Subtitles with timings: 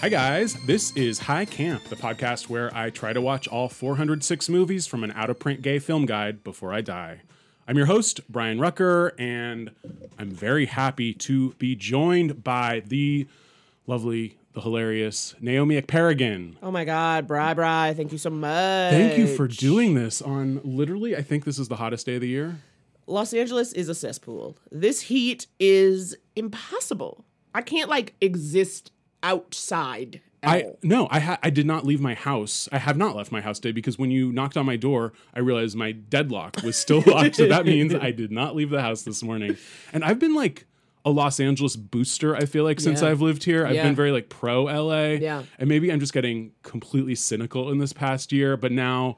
[0.00, 0.54] Hi, guys.
[0.66, 5.04] This is High Camp, the podcast where I try to watch all 406 movies from
[5.04, 7.22] an out of print gay film guide before I die.
[7.70, 9.70] I'm your host, Brian Rucker, and
[10.18, 13.28] I'm very happy to be joined by the
[13.86, 16.56] lovely, the hilarious Naomi Ekperigin.
[16.64, 18.90] Oh my God, Bri Bri, thank you so much.
[18.90, 22.22] Thank you for doing this on literally, I think this is the hottest day of
[22.22, 22.56] the year.
[23.06, 24.56] Los Angeles is a cesspool.
[24.72, 27.24] This heat is impossible.
[27.54, 28.90] I can't like exist
[29.22, 30.20] outside.
[30.42, 30.78] I all.
[30.82, 32.68] no, I ha- I did not leave my house.
[32.72, 35.40] I have not left my house today because when you knocked on my door, I
[35.40, 37.36] realized my deadlock was still locked.
[37.36, 39.56] so that means I did not leave the house this morning.
[39.92, 40.66] And I've been like
[41.04, 42.34] a Los Angeles booster.
[42.36, 43.08] I feel like since Yeah.
[43.08, 43.82] I've lived here, I've Yeah.
[43.84, 45.18] been very like pro LA.
[45.20, 45.42] Yeah.
[45.58, 48.56] and maybe I'm just getting completely cynical in this past year.
[48.56, 49.16] But now,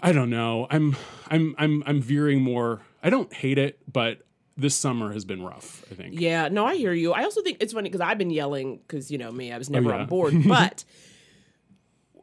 [0.00, 0.66] I don't know.
[0.70, 0.96] I'm
[1.30, 2.82] I'm I'm I'm veering more.
[3.02, 4.25] I don't hate it, but
[4.56, 5.84] this summer has been rough.
[5.90, 6.20] I think.
[6.20, 7.12] Yeah, no, I hear you.
[7.12, 9.68] I also think it's funny because I've been yelling because you know me, I was
[9.68, 10.00] oh, never Oh, yeah.
[10.02, 10.84] on board, but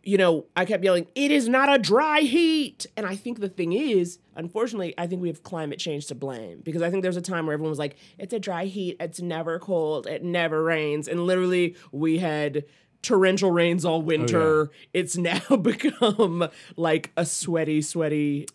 [0.03, 3.49] you know, I kept yelling, "It is not a dry heat," and I think the
[3.49, 7.17] thing is, unfortunately, I think we have climate change to blame because I think there's
[7.17, 8.97] a time where everyone was like, "It's a dry heat.
[8.99, 10.07] It's never cold.
[10.07, 12.65] It never rains," and literally we had
[13.03, 14.71] torrential rains all oh, winter.
[14.93, 18.47] It's now become like a sweaty, sweaty.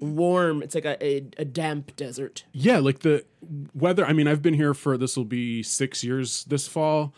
[0.00, 0.62] Warm.
[0.62, 2.44] It's like a, a, a damp desert.
[2.52, 3.24] Yeah, like the
[3.74, 4.04] weather.
[4.04, 7.14] I mean, I've been here for this will be six years this fall.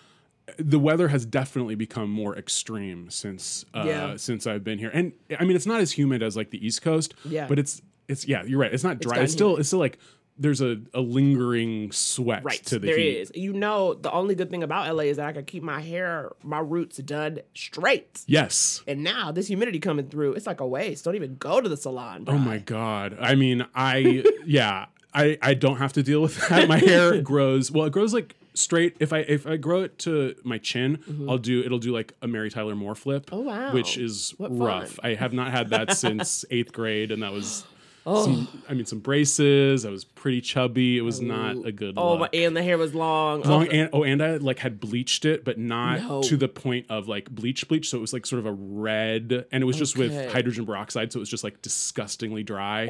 [0.59, 4.17] The weather has definitely become more extreme since uh, Yeah.
[4.17, 6.83] since I've been here, and I mean, it's not as humid as like the East
[6.83, 7.15] Coast.
[7.25, 7.47] Yeah.
[7.47, 8.73] but it's it's yeah, you're right.
[8.75, 9.11] It's not dry.
[9.13, 9.61] gotten It's, still humid.
[9.61, 9.99] it's still like
[10.39, 12.63] there's a, a lingering sweat Right.
[12.67, 13.17] to the there heat.
[13.19, 13.33] is.
[13.35, 16.33] You know, the only good thing about LA is that I can keep my hair,
[16.43, 18.23] my roots done straight.
[18.27, 18.83] Yes.
[18.87, 21.05] And now this humidity coming through, it's like a waste.
[21.05, 22.25] Don't even go to the salon.
[22.29, 23.17] Oh my god.
[23.21, 26.69] I mean, I yeah, I I don't have to deal with that.
[26.69, 27.87] My hair grows well.
[27.87, 28.97] It grows like straight.
[29.01, 30.99] If I if I grow it to my chin,
[31.29, 33.27] I'll do it'll do like a Mary Tyler Moore flip.
[33.27, 33.35] Mm-hmm.
[33.35, 33.73] Oh, wow.
[33.75, 34.93] Which is What rough.
[34.93, 35.11] fun.
[35.11, 37.65] I have not had that since eighth grade, and that was.
[38.05, 38.25] Oh.
[38.25, 39.87] Some, I mean, some braces.
[39.87, 40.99] I was pretty chubby.
[40.99, 41.65] It was not oh.
[41.65, 42.35] a good Oh, look.
[42.35, 43.43] and the hair was long.
[43.43, 46.23] Long oh, and oh, and I like had bleached it, but not No.
[46.23, 47.89] to the point of like bleach bleach.
[47.91, 51.13] So it was like sort of a red, and it was just with hydrogen peroxide.
[51.13, 52.89] So it was just like disgustingly dry.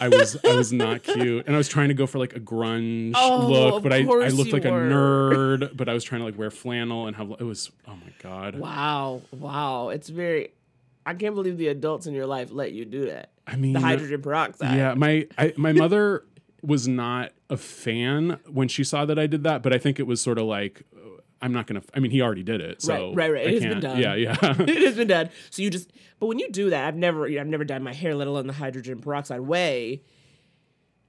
[0.00, 2.40] I was I was not cute, and I was trying to go for like a
[2.40, 5.76] grunge Oh, look, but I I looked like a nerd.
[5.76, 8.56] But I was trying to like wear flannel and have it was oh my god.
[8.58, 9.22] wow.
[9.32, 9.88] Wow.
[9.90, 10.52] It's very,
[11.06, 13.30] I can't believe the adults in your life let you do that.
[13.46, 14.76] I mean, The hydrogen peroxide.
[14.76, 16.24] Yeah, my I, my mother
[16.62, 20.06] was not a fan when she saw that I did that, but I think it
[20.06, 21.82] was sort of like uh, I'm not gonna.
[21.94, 23.46] I mean, he already did it, so Right, right, right.
[23.46, 23.98] I It has been done.
[24.00, 24.36] Yeah, yeah.
[24.60, 25.28] it has been done.
[25.50, 27.82] So you just, but when you do that, I've never, you know, I've never dyed
[27.82, 30.02] my hair, let alone the hydrogen peroxide way.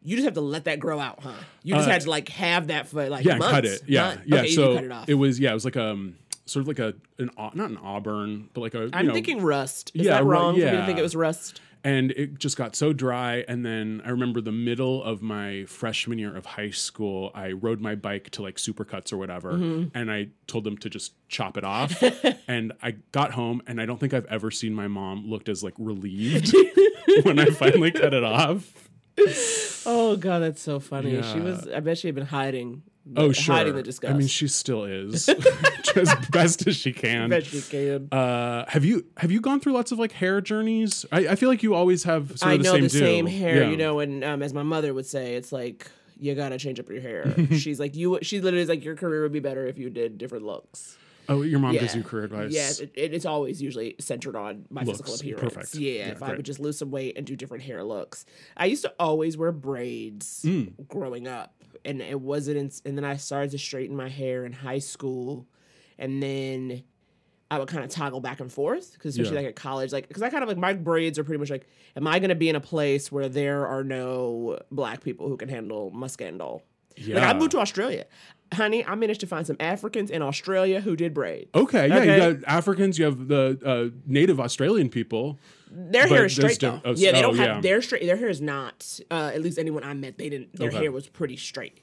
[0.05, 1.31] You just have to let that grow out, huh?
[1.63, 3.51] You just Uh, had to like have that for like yeah, months.
[3.53, 3.81] cut it.
[3.87, 4.35] Yeah, Month- yeah.
[4.39, 5.07] Okay, so it off.
[5.07, 8.61] was yeah, it was like um sort of like a an not an auburn, but
[8.61, 9.91] like a you I'm know, thinking rust.
[9.93, 11.61] Is Yeah, that wrong for me to think it was rust?
[11.83, 13.43] And it just got so dry.
[13.47, 17.81] And then I remember the middle of my freshman year of high school, I rode
[17.81, 19.97] my bike to like Supercuts or whatever, Mm-hmm.
[19.97, 22.01] and I told them to just chop it off.
[22.47, 25.63] and I got home, and I don't think I've ever seen my mom looked as
[25.63, 26.53] like relieved
[27.23, 28.89] when I finally cut it off.
[29.85, 31.21] Oh god, that's so funny.
[31.21, 31.67] She was.
[31.67, 32.83] I bet she had been hiding.
[33.17, 34.13] Oh sure, hiding the disgust.
[34.13, 35.27] I mean, she still is
[35.95, 37.29] as best as she can.
[37.29, 38.07] bet she can.
[38.11, 41.05] Uh, have you have you gone through lots of like hair journeys?
[41.11, 43.63] I, I feel like you always have sort I the know same the same hair,
[43.63, 43.69] Yeah.
[43.69, 45.87] you know, and um, as my mother would say, it's like
[46.17, 47.33] you gotta change up your hair.
[47.51, 48.19] She's like you.
[48.21, 50.97] She literally is like your career would be better if you did different looks.
[51.29, 52.51] Oh, your mom gives you career advice.
[52.51, 55.21] Yes, it, it- it's always usually centered on my physical Looks.
[55.21, 55.53] appearance.
[55.53, 55.75] Perfect.
[55.75, 56.37] Yeah, Yeah, if I great.
[56.37, 58.25] would just lose some weight and do different hair looks.
[58.57, 60.85] I used to always wear braids Mm.
[60.89, 62.57] growing up, and it wasn't.
[62.57, 65.47] In, and then I started to straighten my hair in high school,
[65.97, 66.83] and then
[67.51, 69.41] I would kind of toggle back and forth because especially Yeah.
[69.41, 71.67] like at college, like because I kind of like my braids are pretty much like,
[71.95, 75.37] am I going to be in a place where there are no black people who
[75.37, 76.63] can handle my scandal?
[76.95, 77.15] Yeah.
[77.15, 78.05] Like I moved to Australia,
[78.53, 78.85] honey.
[78.85, 81.49] I managed to find some Africans in Australia who did braids.
[81.53, 82.27] Okay, yeah, Okay.
[82.27, 85.37] you got Africans, you have the uh, native Australian people.
[85.69, 86.81] Their hair is straight though.
[86.85, 87.61] oh, yeah, they oh, don't have yeah.
[87.61, 88.05] their straight.
[88.05, 88.99] Their hair is not.
[89.09, 90.55] Uh, at least anyone I met, they didn't.
[90.55, 90.77] Their Okay.
[90.77, 91.79] hair was pretty straight.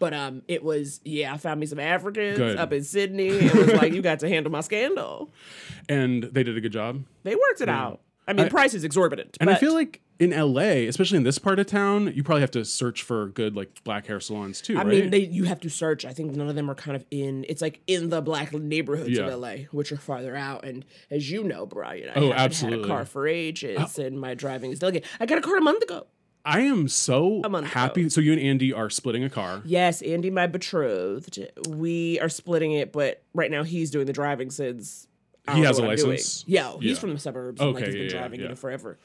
[0.00, 1.32] But um, it was yeah.
[1.34, 2.56] I found me some Africans Good.
[2.56, 3.28] up in Sydney.
[3.28, 5.30] It was like you got to handle my scandal.
[5.88, 7.04] And they did a good job.
[7.24, 8.00] They worked it out.
[8.30, 9.36] I mean, I- price is exorbitant.
[9.40, 12.50] And I feel like in LA, especially in this part of town, you probably have
[12.50, 14.86] to search for good like black hair salons too, I right?
[14.86, 16.04] mean, they you have to search.
[16.04, 17.44] I think none of them are kind of in.
[17.48, 19.26] It's like in the black neighborhoods Yeah.
[19.28, 20.64] of LA, which are farther out.
[20.64, 24.02] And as you know, Brian, I Oh, haven't had a car for ages, oh.
[24.02, 25.04] and my driving is delicate.
[25.18, 26.06] I got a car a month ago.
[26.44, 28.00] I am so happy.
[28.02, 28.08] ago.
[28.08, 29.60] So you and Andy are splitting a car.
[29.64, 31.38] Yes, Andy, my betrothed.
[31.68, 35.06] We are splitting it, but right now he's doing the driving since
[35.48, 36.10] I He has a what I'm doing.
[36.10, 36.44] license?
[36.46, 36.94] Yeah, he's Yeah.
[36.98, 37.60] from the suburbs.
[37.60, 38.50] and, like he's been yeah, driving you yeah.
[38.50, 38.98] know forever.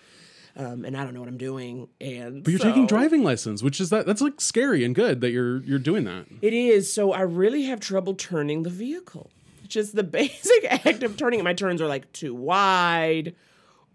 [0.58, 1.90] Um, and I don't know what I'm doing.
[2.00, 5.32] And But you're taking driving license, which is that that's like scary and good that
[5.32, 6.28] you're you're doing that.
[6.42, 6.92] It is.
[6.92, 9.32] So I really have trouble turning the vehicle.
[9.68, 11.44] Just the basic act of turning it.
[11.44, 13.36] My turns are like too wide.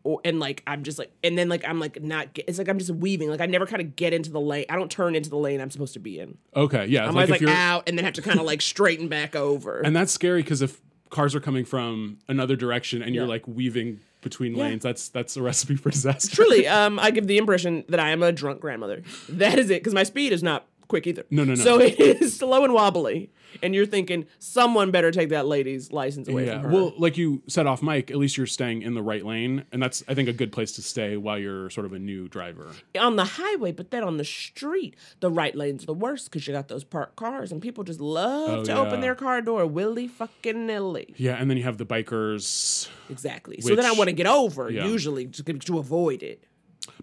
[0.03, 2.69] Or, and like I'm just like and then like I'm like not get, it's like
[2.71, 5.15] I'm just weaving like I never kind of get into the lane I don't turn
[5.15, 7.01] into the lane I'm supposed to be in Okay, yeah.
[7.07, 9.09] I'm like always if like you're out and then have to kind of like straighten
[9.09, 13.27] back over and that's scary because if cars are coming from another direction and you're
[13.27, 14.65] like weaving between Yeah.
[14.65, 16.35] lanes, that's that's a recipe for disaster.
[16.37, 19.81] truly um I give the impression that I am a drunk grandmother that is it
[19.81, 21.62] because my speed is not quick either No, no, no.
[21.62, 23.31] so it is slow and wobbly
[23.62, 26.61] and you're thinking someone better take that lady's license away Yeah.
[26.62, 29.25] from her Well, like you said off mic, at least you're staying in the right
[29.25, 31.99] lane, and that's I think a good place to stay while you're sort of a
[31.99, 32.69] new driver.
[32.99, 36.52] on the highway, but then on the street, the right lane's the worst because you
[36.52, 38.79] got those parked cars and people just love Oh, to yeah.
[38.79, 41.14] open their car door willy fucking nilly.
[41.17, 42.88] Yeah, and then you have the bikers.
[43.08, 43.61] Exactly.
[43.61, 44.87] so then I want to get over yeah.
[44.87, 46.44] usually to, to avoid it.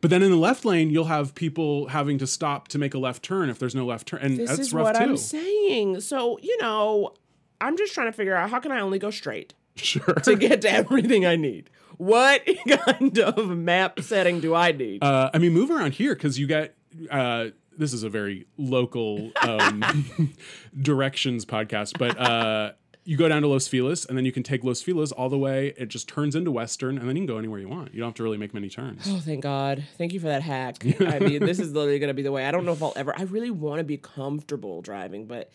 [0.01, 2.99] But then in the left lane, you'll have people having to stop to make a
[2.99, 5.03] left turn if there's no left turn, and This that's is rough what too.
[5.03, 6.01] I'm saying.
[6.01, 7.13] So you know,
[7.61, 10.13] I'm just trying to figure out how can I only go straight Sure.
[10.23, 11.69] to get to everything I need.
[11.97, 12.47] What
[12.85, 15.03] kind of map setting do I need?
[15.03, 16.75] Uh, I mean, move around here because you get.
[17.09, 17.47] Uh,
[17.79, 20.33] this is a very local um,
[20.81, 22.71] directions podcast, but uh,
[23.07, 25.37] you go down to Los Feliz and then you can take Los Feliz all the
[25.37, 25.73] way.
[25.77, 27.93] It just turns into Western, and then you can go anywhere you want.
[27.93, 29.03] You don't have to really make many turns.
[29.07, 29.85] Oh, thank God.
[29.97, 30.83] Thank you for that hack.
[30.99, 32.45] I mean, this is literally going to be the way.
[32.45, 35.49] I don't know if I'll ever, I really want to be comfortable driving, but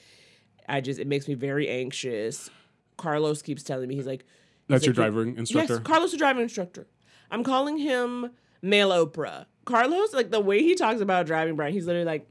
[0.67, 2.49] I just, it makes me very anxious.
[2.97, 4.25] Carlos keeps telling me, he's like,
[4.69, 5.75] That's your driving instructor.
[5.75, 6.87] Yes, Carlos, the driving instructor.
[7.31, 8.31] I'm calling him
[8.63, 9.45] male Oprah.
[9.67, 12.27] Carlos, like the way he talks about driving, Brian, he's literally like,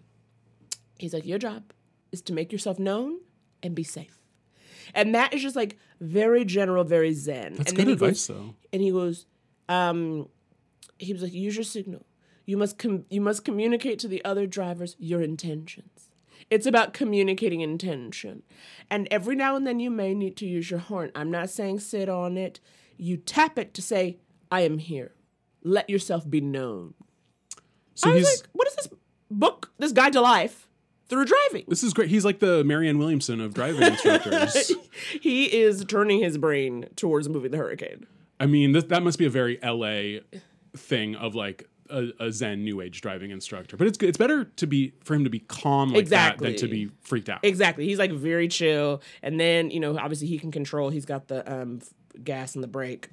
[0.98, 1.74] he's like, your job
[2.12, 3.20] is to make yourself known
[3.62, 4.21] and be safe.
[4.94, 7.54] And Matt is just like very general, very zen.
[7.56, 8.56] That's and good advice, goes, though.
[8.74, 9.26] and he goes,
[9.70, 10.28] um,
[10.98, 12.06] he was like, use your signal.
[12.46, 16.10] You must com- you must communicate to the other drivers your intentions.
[16.50, 18.44] It's about communicating intention.
[18.90, 21.12] And every now and then you may need to use your horn.
[21.16, 22.60] I'm not saying sit on it.
[22.98, 24.18] You tap it to say,
[24.52, 25.14] I am here.
[25.64, 26.94] Let yourself be known.
[27.94, 28.90] So I was he's like, what is this
[29.30, 30.68] book, this guide to life
[31.12, 31.66] through driving?
[31.68, 32.10] this is great.
[32.10, 34.72] He's like the Marianne Williamson of driving instructors.
[35.22, 38.08] he is turning his brain towards moving the hurricane.
[38.40, 40.22] I mean, that that must be a very LA
[40.76, 43.78] thing of like a, a Zen New Age driving instructor.
[43.78, 43.98] But it's.
[44.02, 47.30] It's better to be for him to be calm like that than to be freaked
[47.30, 47.42] out.
[47.44, 47.86] Exactly.
[47.86, 49.02] He's like very chill.
[49.22, 51.82] And then, you know, obviously he can control, he's got the um,
[52.24, 53.10] gas and the brake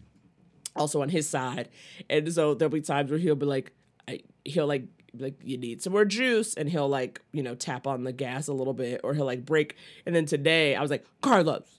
[0.76, 1.68] also on his side.
[2.08, 3.72] And so there'll be times where he'll be like,
[4.06, 4.84] I, he'll like,
[5.20, 8.48] like you need some more juice and he'll like you know tap on the gas
[8.48, 9.76] a little bit or he'll like brake
[10.06, 11.78] and then today i was like carlos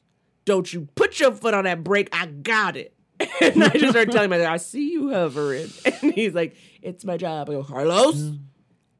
[0.49, 2.09] don't you put your foot on that brake.
[2.11, 2.95] I got it.
[3.41, 5.69] And i just started telling him i see you hovering.
[6.01, 7.49] And he's like it's my job.
[7.49, 8.39] I go carlos mm.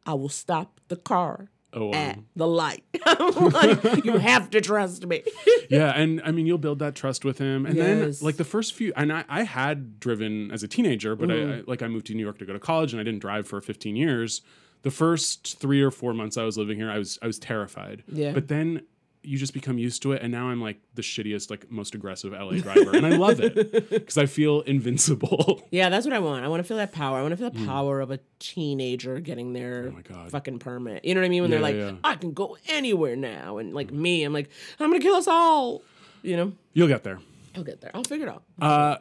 [0.05, 2.83] i will stop the car Oh, at um, the light.
[3.39, 5.23] Like, you have to trust me.
[5.69, 8.73] yeah, and I mean, you'll build that trust with him, and then like the first
[8.73, 11.51] few, and I, I had driven as a teenager, but Mm-hmm.
[11.51, 13.19] I, I like I moved to New York to go to college, and I didn't
[13.19, 14.41] drive for 15 years.
[14.81, 18.03] The first three or four months I was living here, I was I was terrified.
[18.07, 18.31] Yeah.
[18.31, 18.83] but then
[19.21, 22.31] you just become used to it, and now I'm like the shittiest, like most aggressive
[22.31, 25.67] LA driver, and I love it because I feel invincible.
[25.71, 26.45] Yeah, that's what I want.
[26.45, 27.17] I want to feel that power.
[27.17, 30.03] I want to feel the power of a teenager getting their Mm.
[30.11, 31.03] Oh fucking permit.
[31.05, 31.41] You know what I mean?
[31.43, 31.91] When Yeah, they're like, yeah.
[32.03, 33.57] I can go anywhere now.
[33.57, 34.49] And like me, I'm like,
[34.79, 35.81] I'm going to kill us all.
[36.21, 36.53] You know?
[36.73, 37.19] You'll get there.
[37.55, 37.91] I'll get there.
[37.93, 38.43] I'll figure it out.
[38.61, 38.97] Uh,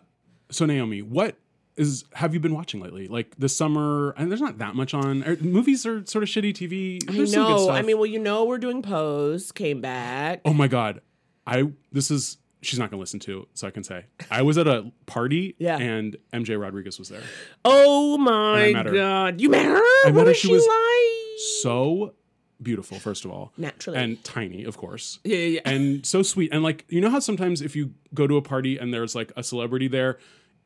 [0.51, 1.37] so Naomi, what
[1.79, 3.09] is have you been watching lately?
[3.09, 5.23] Like this summer, and there's not that much on.
[5.25, 7.03] er, movies are sort of shitty TV.
[7.09, 7.71] I There's good know.
[7.71, 10.41] I mean, well, you know, we're doing Pose, came back.
[10.45, 11.01] oh my god,
[11.47, 14.67] I this is she's not gonna listen to, so I can say I was at
[14.67, 15.79] a party, Yeah.
[15.79, 17.23] and MJ Rodriguez was there.
[17.65, 18.73] Oh my.
[18.73, 19.41] God.
[19.41, 19.77] You met her?
[20.07, 21.39] I what is She she was like?
[21.63, 22.15] So
[22.61, 23.99] beautiful, first of all, Naturally.
[23.99, 25.21] and tiny, of course.
[25.23, 25.61] yeah, yeah, yeah.
[25.65, 26.53] and so sweet.
[26.53, 29.33] And like, you know how sometimes if you go to a party and there's like
[29.37, 30.19] a celebrity there,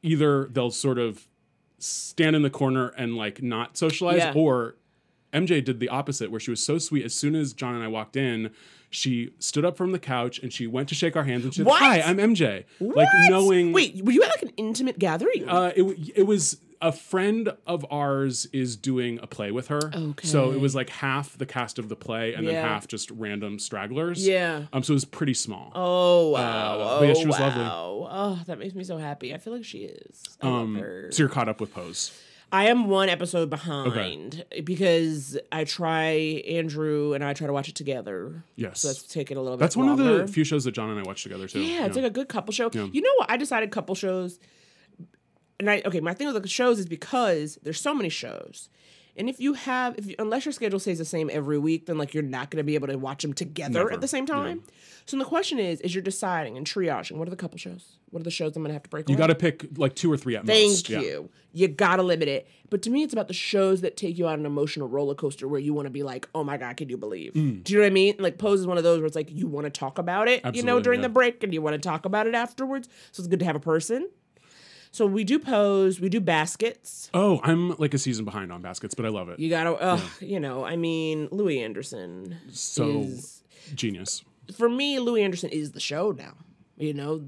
[0.03, 1.27] either they'll sort of
[1.79, 4.33] stand in the corner and like not socialize, Yeah.
[4.35, 4.77] or
[5.33, 7.05] MJ did the opposite, where she was so sweet.
[7.05, 8.51] As soon as John and I walked in,
[8.91, 11.63] she stood up from the couch and she went to shake our hands and she
[11.65, 15.49] said, "Hi, I'm MJ." Like knowing, Wait, were you at like an intimate gathering?
[15.49, 15.83] uh, it
[16.17, 19.81] it was a friend of ours is doing a play with her.
[19.95, 20.27] Okay.
[20.27, 23.59] So it was like half the cast of the play and then half just random
[23.59, 24.27] stragglers.
[24.27, 24.65] Yeah.
[24.73, 24.83] Um.
[24.83, 25.73] So it was pretty small.
[25.75, 26.79] Oh wow!
[26.81, 27.65] Uh, but yeah, she was oh, lovely.
[28.15, 29.33] Oh, that makes me so happy.
[29.35, 30.23] I feel like she is.
[30.41, 30.75] I love Um.
[30.77, 31.09] her.
[31.11, 32.13] So you're caught up with Pose.
[32.55, 36.11] I am one episode behind because I try
[36.47, 38.45] Andrew and I try to watch it together.
[38.57, 38.81] Yes.
[38.83, 39.63] So that's taking a little bit.
[39.63, 41.61] That's one of the few shows that John and I watch together too.
[41.63, 42.69] Yeah, it's like a good couple show.
[42.71, 42.89] Yeah.
[42.93, 43.31] You know what?
[43.31, 44.39] I decided couple shows.
[45.59, 48.69] And I okay, my thing with the shows is because there's so many shows.
[49.17, 51.99] And if you have, if you, unless your schedule stays the same every week, then
[51.99, 53.93] like you're not going to be able to watch them together Never.
[53.93, 54.63] at the same time.
[55.05, 57.17] So the question is, is you're deciding and triaging.
[57.17, 57.99] What are the couple shows?
[58.11, 59.09] What are the shows I'm going to have to break?
[59.09, 60.89] you got to pick like two or three at Thank most.
[60.89, 61.01] Yeah.
[61.01, 61.31] you.
[61.55, 62.49] You gotta limit it.
[62.71, 65.47] But to me, it's about the shows that take you on an emotional roller coaster
[65.47, 67.35] where you want to be like, oh my God, can you believe?
[67.35, 67.63] Mm.
[67.63, 68.17] Do you know what I mean?
[68.19, 70.43] Like Pose is one of those where it's like you want to talk about it,
[70.55, 71.09] you know, during yeah.
[71.09, 72.89] the break and you want to talk about it afterwards.
[73.13, 74.09] So it's good to have a person.
[74.93, 77.09] So we do Pose, we do baskets.
[77.15, 79.39] Oh, I'm like a season behind on baskets, but I love it.
[79.39, 83.43] You gotta, uh, you know, I mean, Louie Anderson so is
[83.75, 84.23] genius.
[84.57, 86.35] for me, Louie Anderson is the show now.
[86.77, 87.25] You know,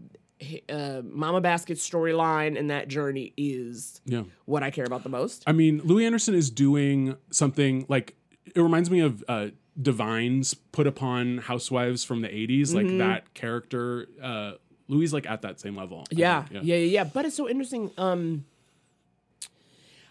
[0.68, 4.24] uh, Mama Basket's storyline and that journey is Yeah.
[4.44, 5.42] what I care about the most.
[5.46, 8.14] I mean, Louie Anderson is doing something like
[8.54, 9.48] it reminds me of uh,
[9.80, 12.74] Divines put upon Housewives from the 80s.
[12.74, 14.52] Like that character, uh,
[14.88, 16.04] Louie like at that same level.
[16.10, 17.04] Yeah, yeah, yeah, yeah.
[17.04, 17.90] But it's so interesting.
[17.96, 18.44] Um,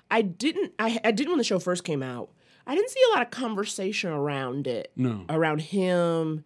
[0.09, 2.29] I didn't, I, I didn't when the show first came out.
[2.65, 4.91] I didn't see a lot of conversation around it.
[4.95, 5.25] No.
[5.29, 6.45] around him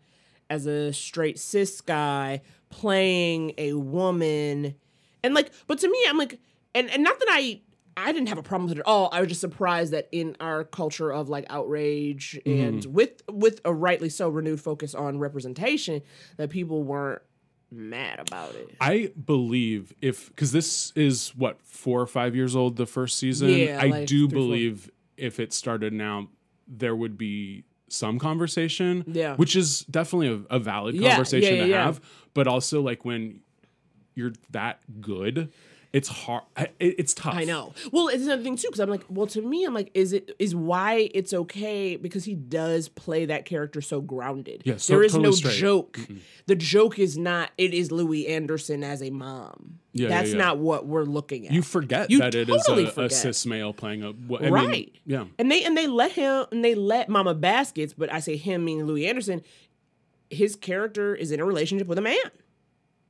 [0.49, 4.75] as a straight cis guy playing a woman,
[5.23, 6.39] and like, but to me, I'm like,
[6.73, 7.61] and and not that I.
[7.99, 9.09] I didn't have a problem with it at all.
[9.11, 13.73] I was just surprised that in our culture of like outrage and with with a
[13.73, 16.03] rightly so renewed focus on representation,
[16.37, 17.23] that people weren't
[17.71, 18.75] mad about it.
[18.79, 23.49] I believe if because this is what four or five years old, the first season.
[23.49, 24.47] Yeah, I like do three, four.
[24.47, 26.29] believe if it started now,
[26.67, 29.03] there would be some conversation.
[29.07, 29.35] Yeah.
[29.35, 32.01] which is definitely a, a valid Yeah, conversation yeah, to have.
[32.33, 33.41] But also, like when
[34.15, 35.51] you're that good,
[35.97, 36.43] it's hard.
[36.55, 37.33] It, it's tough.
[37.33, 37.73] I know.
[37.91, 40.35] Well, it's another thing too, because I'm like, well, to me, I'm like, is it
[40.37, 44.61] is why it's okay because he does play that character so grounded.
[44.63, 45.55] Yeah, so- there is totally no straight.
[45.55, 45.99] joke.
[46.45, 47.49] The joke is not.
[47.57, 49.79] It is Louie Anderson as a mom.
[49.91, 50.37] Yeah, yeah, that's yeah.
[50.37, 51.53] not what we're looking at.
[51.53, 54.95] You forget You that it is a, a cis male playing a I mean, right?
[55.03, 55.25] yeah.
[55.39, 58.63] And they and they let him and they let Mama Baskets, but I say him
[58.65, 59.41] meaning Louie Anderson.
[60.29, 62.17] His character is in a relationship with a man.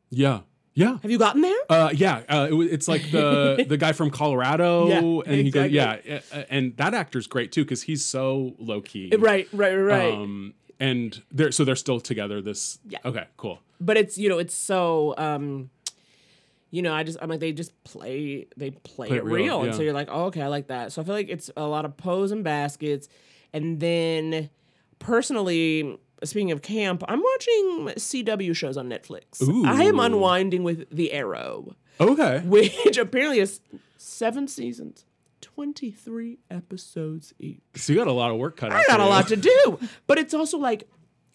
[0.10, 0.42] Yeah.
[0.78, 0.98] Yeah.
[1.02, 1.58] Have you gotten there?
[1.70, 5.72] Uh, yeah, uh, it, it's like the the guy from Colorado, Yeah, and he goes,
[5.72, 5.98] yeah,
[6.32, 10.14] uh, and that actor's great too because he's so low key, right, right, right.
[10.14, 12.42] Um, and they're so they're still together.
[12.44, 13.00] This, Yeah.
[13.04, 13.60] okay, cool.
[13.82, 15.72] but it's you know it's so um
[16.70, 19.64] you know i just i'm like they just play they play, Play it real, real,
[19.64, 21.66] and so you're like oh, okay i like that so i feel like it's a
[21.66, 23.08] lot of pose and baskets
[23.54, 24.50] and then
[25.00, 29.66] personally speaking of camp i'm watching cw shows on netflix Ooh.
[29.66, 33.60] i am unwinding with the arrow Okay, which apparently is
[33.98, 35.06] seven seasons
[35.42, 38.80] 23 episodes each so you got a lot of work cut out.
[38.80, 39.80] I got a lot to do.
[40.06, 40.88] But it's also like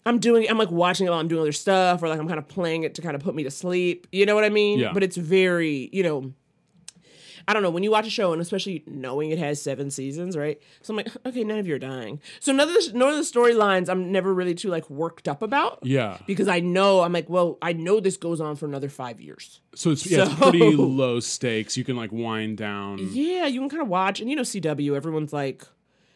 [0.05, 2.39] I'm doing I'm like watching it while I'm doing other stuff or like I'm kind
[2.39, 4.07] of playing it to kind of put me to sleep.
[4.11, 4.79] You know what I mean?
[4.79, 4.93] Yeah.
[4.93, 6.33] But it's very, you know,
[7.47, 10.37] I don't know, when you watch a show and especially knowing it has seven seasons,
[10.37, 10.61] right?
[10.81, 12.19] So I'm like, okay, none of you are dying.
[12.39, 15.41] So none of the none of the storylines I'm never really too like worked up
[15.41, 15.79] about.
[15.83, 19.19] Yeah, Because I know I'm like, well, I know this goes on for another five
[19.19, 19.59] years.
[19.75, 21.75] so it's yeah, it's pretty low stakes.
[21.77, 22.99] You can like wind down.
[23.11, 25.63] Yeah, you can kind of watch, and you know, CW, everyone's like,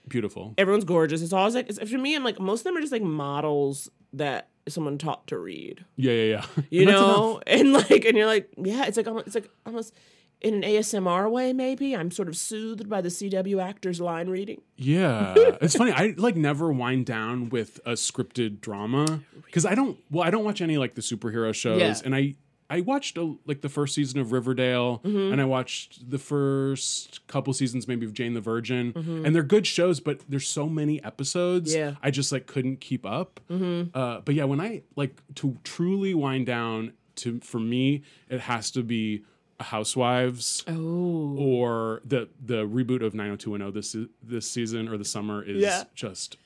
[0.07, 0.53] Beautiful.
[0.57, 1.22] everyone's gorgeous.
[1.22, 2.15] It's always like it's, for me.
[2.15, 5.84] I'm like most of them are just like models that someone taught to read.
[5.98, 6.24] Yeah, yeah,
[6.57, 6.63] yeah.
[6.69, 7.43] You know, enough.
[7.48, 9.93] and like, and you're like, yeah, it's like almo- it's like almost
[10.41, 11.51] in an ASMR way.
[11.53, 14.62] Maybe I'm sort of soothed by the CW actors' line reading.
[14.75, 15.91] Yeah, it's funny.
[15.91, 19.98] I like never wind down with a scripted drama because I don't.
[20.12, 21.96] Well, I don't watch any like the superhero shows, Yeah.
[22.06, 22.36] and I
[22.70, 25.32] I watched a, like the first season of Riverdale, Mm-hmm.
[25.32, 29.25] and I watched the first couple seasons maybe of Jane the Virgin, Mm-hmm.
[29.25, 31.74] and they're good shows, but there's so many episodes.
[31.74, 31.96] Yeah.
[32.03, 33.39] I just like couldn't keep up.
[33.50, 38.70] Uh, but yeah, when I like to truly wind down, to for me, it has
[38.72, 39.24] to be
[39.60, 45.62] Housewives Oh, or the the reboot of 90210 this this season or the summer is
[45.62, 45.84] Yeah.
[45.96, 46.38] just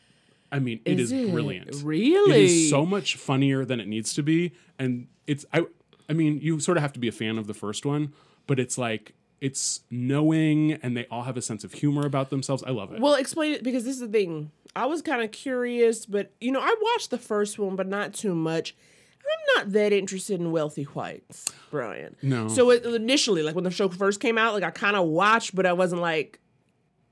[0.51, 1.81] I mean it is, brilliant.
[1.83, 2.43] Really?
[2.45, 5.65] It is so much funnier than it needs to be and it's I
[6.09, 8.13] I mean you sort of have to be a fan of the first one,
[8.47, 12.63] but it's like it's knowing and they all have a sense of humor about themselves.
[12.63, 12.99] I love it.
[13.01, 14.51] Well, explain it because this is the thing.
[14.75, 18.13] I was kind of curious, but you know, I watched the first one, but not
[18.13, 18.75] too much.
[19.25, 22.15] I'm not that interested in wealthy whites, Brian.
[22.21, 22.47] No.
[22.47, 25.55] So it, initially, like when the show first came out, like I kind of watched,
[25.55, 26.39] but I wasn't like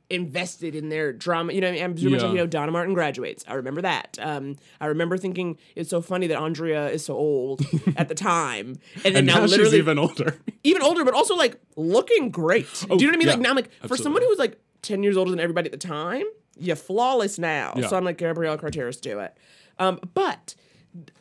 [0.10, 1.54] invested in their drama.
[1.54, 1.84] You know, I mean?
[1.84, 2.30] I'm much Yeah.
[2.30, 3.44] you know, Donna Martin graduates.
[3.48, 4.18] I remember that.
[4.22, 7.62] Um, I remember thinking it's so funny that Andrea is so old
[7.96, 10.40] at the time, and then And now, now she's even older.
[10.64, 12.68] even older, but also like looking great.
[12.88, 13.28] Do you know what I mean?
[13.28, 14.04] yeah, like now, I'm like for absolutely.
[14.04, 16.26] someone who was like ten years older than everybody at the time,
[16.58, 17.74] you're flawless now.
[17.76, 17.88] Yeah.
[17.88, 19.38] So I'm like Gabrielle Carteris, do it.
[19.78, 20.56] Um, but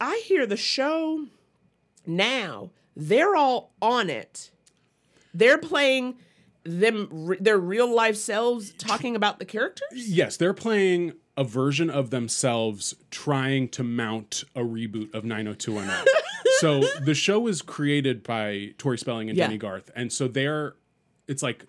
[0.00, 1.26] I hear the show
[2.06, 2.70] now.
[2.96, 4.50] They're all on it.
[5.32, 6.16] They're playing
[6.64, 10.08] them their real life selves talking about the characters.
[10.10, 16.04] Yes, they're playing a version of themselves trying to mount a reboot of 90210.
[16.58, 19.46] so the show was created by Tori Spelling and Yeah.
[19.46, 19.90] Jennie Garth.
[19.94, 20.74] And so they're
[21.28, 21.64] it's like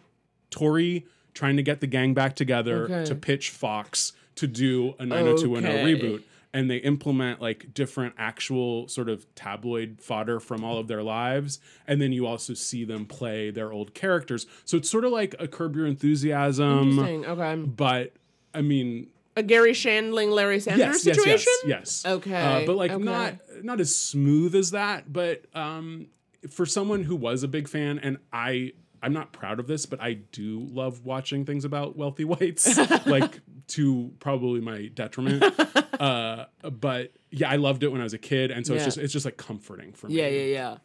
[0.50, 3.06] Tori trying to get the gang back together Okay.
[3.06, 5.94] to pitch Fox to do a 90210 Okay.
[5.94, 6.24] reboot.
[6.52, 11.60] And they implement like different actual sort of tabloid fodder from all of their lives.
[11.88, 14.48] And then you also see them play their old characters.
[14.66, 17.56] So it's sort of like a Curb Your Enthusiasm Okay.
[17.68, 18.14] but
[18.54, 21.54] I mean, A Garry Shandling, Larry Sanders yes, yes, situation.
[21.66, 22.06] yes, yes.
[22.06, 23.04] Okay, uh, but like okay.
[23.04, 25.14] not not as smooth as that.
[25.14, 26.08] But um,
[26.50, 28.74] for someone who was a big fan, and I.
[29.02, 32.78] I'm not proud of this, but I do love watching things about wealthy whites,
[33.08, 35.42] like to probably my detriment.
[36.00, 38.86] Uh, but yeah, I loved it when I was a kid, and so it's Yeah.
[38.86, 40.16] just it's just like comforting for me.
[40.16, 40.78] Yeah, yeah, yeah.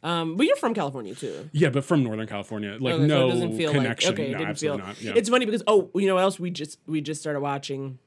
[0.00, 1.50] Um, but you're from California too.
[1.52, 4.10] Yeah, but from Northern California, like Okay, so no it doesn't feel connection.
[4.10, 4.86] like okay, it didn't absolutely feel.
[4.86, 5.02] not.
[5.02, 5.12] Yeah.
[5.16, 7.98] It's funny because oh, you know what else we just we just started watching,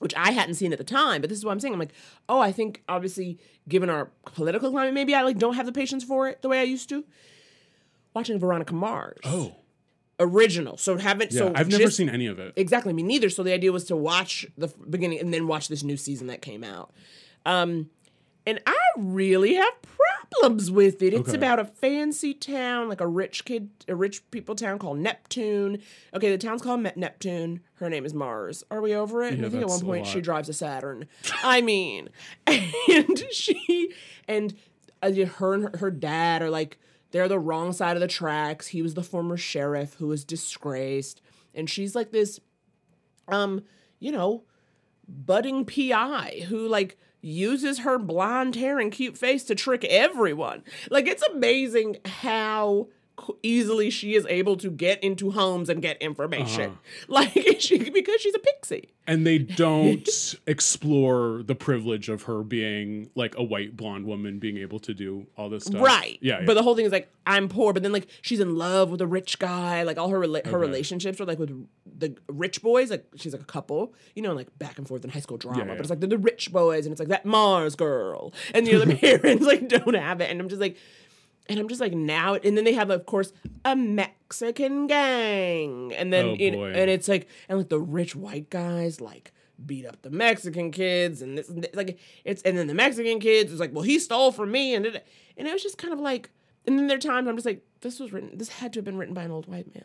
[0.00, 1.20] which I hadn't seen at the time.
[1.20, 1.72] But this is what I'm saying.
[1.74, 1.92] I'm like,
[2.28, 6.02] oh, I think obviously given our political climate, maybe I like don't have the patience
[6.02, 7.04] for it the way I used to.
[8.12, 9.54] Watching Veronica Mars, oh,
[10.20, 10.76] original.
[10.76, 11.38] So haven't yeah.
[11.40, 12.52] so I've never just- seen any of it.
[12.56, 13.28] Exactly, me neither.
[13.30, 16.42] So the idea was to watch the beginning and then watch this new season that
[16.42, 16.92] came out.
[17.44, 17.90] Um,
[18.46, 21.12] and I really have problems with it.
[21.12, 21.36] It's Okay.
[21.36, 25.78] about a fancy town, like a rich kid, a rich people town called Neptune.
[26.14, 27.60] Okay, the town's called Neptune.
[27.74, 28.64] Her name is Mars.
[28.70, 29.38] Are we over it?
[29.38, 31.06] Yeah, I think at one point she drives a Saturn.
[31.42, 32.08] I mean,
[32.46, 33.92] and she
[34.26, 34.54] and
[35.02, 36.78] uh, her and her, her dad are like
[37.10, 38.68] they're the wrong side of the tracks.
[38.68, 41.20] He was the former sheriff who was disgraced,
[41.54, 42.40] and she's like this,
[43.28, 43.62] um,
[43.98, 44.44] you know,
[45.08, 50.62] budding PI who like uses her blonde hair and cute face to trick everyone.
[50.90, 52.88] Like it's amazing how
[53.42, 56.70] easily she is able to get into homes and get information.
[56.70, 56.76] Uh-huh.
[57.08, 58.90] Like she because she's a pixie.
[59.06, 60.08] and they don't
[60.46, 65.26] explore the privilege of her being like a white blonde woman being able to do
[65.36, 65.80] all this stuff.
[65.82, 66.18] Right.
[66.20, 66.40] Yeah.
[66.40, 66.46] yeah.
[66.46, 69.00] But the whole thing is like I'm poor, but then like she's in love with
[69.00, 69.82] a rich guy.
[69.82, 70.66] Like all her rela- her Okay.
[70.68, 71.50] relationships are like with
[71.98, 72.90] the rich boys.
[72.90, 75.58] Like she's like a couple, you know, like back and forth in high school drama.
[75.58, 75.72] Yeah, yeah.
[75.74, 78.74] But it's like they're the rich boys, and it's like that Mars girl, and the
[78.80, 80.76] other parents like don't have it, and I'm just like.
[81.50, 83.32] And I'm just like now, and then they have, of course,
[83.64, 86.72] a Mexican gang, and then Oh, boy.
[86.72, 89.32] and it's like, and like the rich white guys like
[89.66, 93.18] beat up the Mexican kids, and this, and this, like it's, and then the Mexican
[93.20, 95.92] kids is like, well, he stole from me, and it, and it was just kind
[95.92, 96.30] of like,
[96.66, 98.84] and then there are times I'm just like, this was written, this had to have
[98.84, 99.84] been written by an old white man.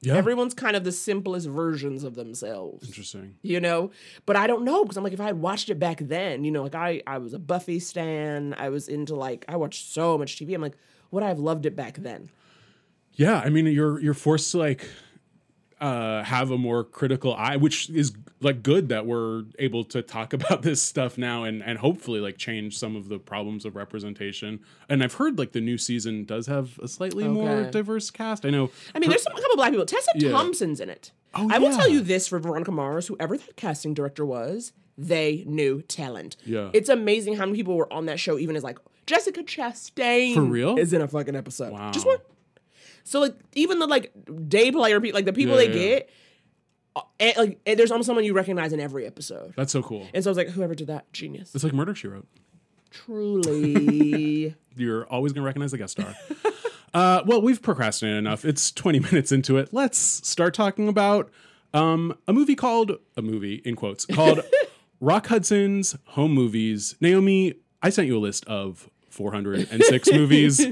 [0.00, 0.14] yeah.
[0.14, 3.36] Everyone's kind of the simplest versions of themselves Interesting.
[3.42, 3.90] you know
[4.26, 6.50] but i don't know because i'm like if i had watched it back then you
[6.50, 10.18] know like i i was a buffy stan i was into like i watched so
[10.18, 10.76] much tv i'm like
[11.14, 12.28] would i have loved it back then.
[13.16, 13.38] Yeah.
[13.38, 14.88] I mean, you're you're forced to like
[15.80, 20.32] uh have a more critical eye which is like good that we're able to talk
[20.38, 24.60] about this stuff now and and hopefully like change some of the problems of representation.
[24.88, 28.44] And i've heard like the new season does have a slightly more diverse cast.
[28.46, 29.86] I know i mean there's some a couple black people.
[29.86, 30.30] Tessa Yeah.
[30.30, 31.10] thompson's in it.
[31.34, 35.42] Oh, i will tell you this for veronica mars whoever that casting director was they
[35.46, 36.70] knew talent Yeah.
[36.72, 40.42] it's amazing how many people were on that show even as like jessica chastain For
[40.42, 40.78] real?
[40.78, 41.90] is in a fucking episode Wow.
[41.90, 42.18] just one
[43.04, 44.12] so like even the like
[44.48, 45.96] day player people like the people Yeah, they yeah.
[45.98, 46.10] get
[46.96, 50.06] uh, and, like and there's almost someone you recognize in every episode that's so cool
[50.14, 51.54] And so I was like, whoever did that, genius.
[51.54, 52.26] it's like murder she wrote
[52.90, 54.54] Truly.
[54.76, 56.14] you're always going to recognize the guest star.
[56.94, 58.44] uh, well, we've procrastinated enough.
[58.44, 59.70] It's 20 minutes into it.
[59.72, 61.30] Let's start talking about
[61.72, 64.40] um, a movie called, a movie in quotes, called
[65.00, 66.96] Rock Hudson's Home Movies.
[67.00, 70.66] Naomi, I sent you a list of 406 movies.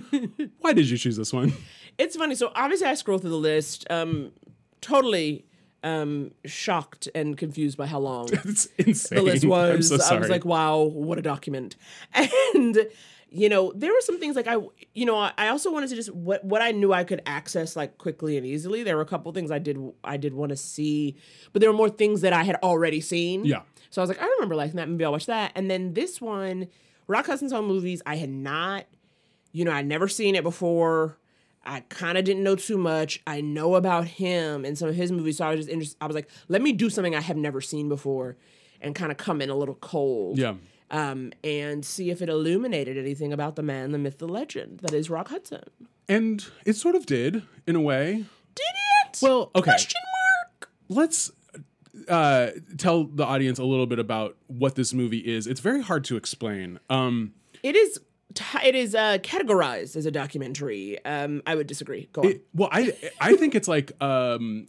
[0.60, 1.52] Why did you choose this one?
[1.98, 2.34] it's funny.
[2.34, 4.32] So obviously I scroll through the list, um,
[4.80, 5.44] totally
[5.84, 9.16] um, shocked and confused by how long It's insane.
[9.16, 9.88] the list was.
[9.88, 10.14] So.
[10.14, 11.76] I was like, wow, what a document.
[12.54, 12.86] And
[13.34, 14.56] you know, there were some things like I,
[14.94, 17.98] you know, I also wanted to just what what I knew I could access like
[17.98, 18.82] quickly and easily.
[18.82, 21.16] There were a couple things I did I did want to see,
[21.52, 23.44] but there were more things that I had already seen.
[23.44, 23.62] Yeah.
[23.90, 24.88] So I was like, I remember liking that.
[24.88, 25.52] Maybe I'll watch that.
[25.54, 26.68] And then this one
[27.06, 28.84] Rock Hudson's home movies, I had not,
[29.52, 31.18] you know, I'd never seen it before.
[31.64, 33.22] I kind of didn't know too much.
[33.26, 35.96] I know about him and some of his movies, so I was just interested.
[36.00, 38.36] I was like, let me do something I have never seen before,
[38.80, 40.38] and kind of come in a little cold.
[40.38, 40.54] Yeah.
[40.92, 44.92] Um, and see if it illuminated anything about the man, the myth, the legend that
[44.92, 45.64] is Rock Hudson.
[46.06, 48.26] And it sort of did in a way.
[48.54, 48.64] Did
[49.06, 49.18] it?
[49.22, 49.70] Well, okay.
[49.70, 50.02] Question
[50.60, 50.70] mark.
[50.90, 51.30] Let's
[52.08, 55.46] uh, tell the audience a little bit about what this movie is.
[55.46, 56.78] It's very hard to explain.
[56.90, 57.98] Um, It is.
[58.64, 61.02] It is uh, categorized as a documentary.
[61.04, 62.08] Um, I would disagree.
[62.12, 62.28] Go on.
[62.28, 64.68] it, well, I I think it's like um,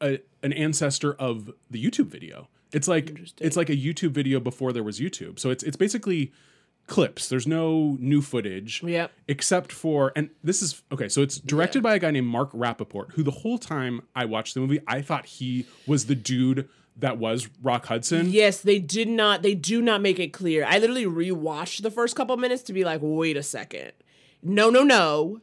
[0.00, 2.48] a, an ancestor of the YouTube video.
[2.72, 5.38] It's like it's like a YouTube video before there was YouTube.
[5.38, 6.32] So it's it's basically
[6.86, 7.28] clips.
[7.28, 8.82] There's no new footage.
[8.82, 9.12] Yep.
[9.28, 13.12] Except for and this is okay, so it's directed by a guy named Mark Rappaport,
[13.12, 17.18] who the whole time I watched the movie, I thought he was the dude that
[17.18, 18.30] was Rock Hudson.
[18.30, 19.42] Yes, they did not.
[19.42, 20.64] They do not make it clear.
[20.68, 23.92] I literally rewatched the first couple minutes to be like, wait a second.
[24.42, 25.40] No, no, no.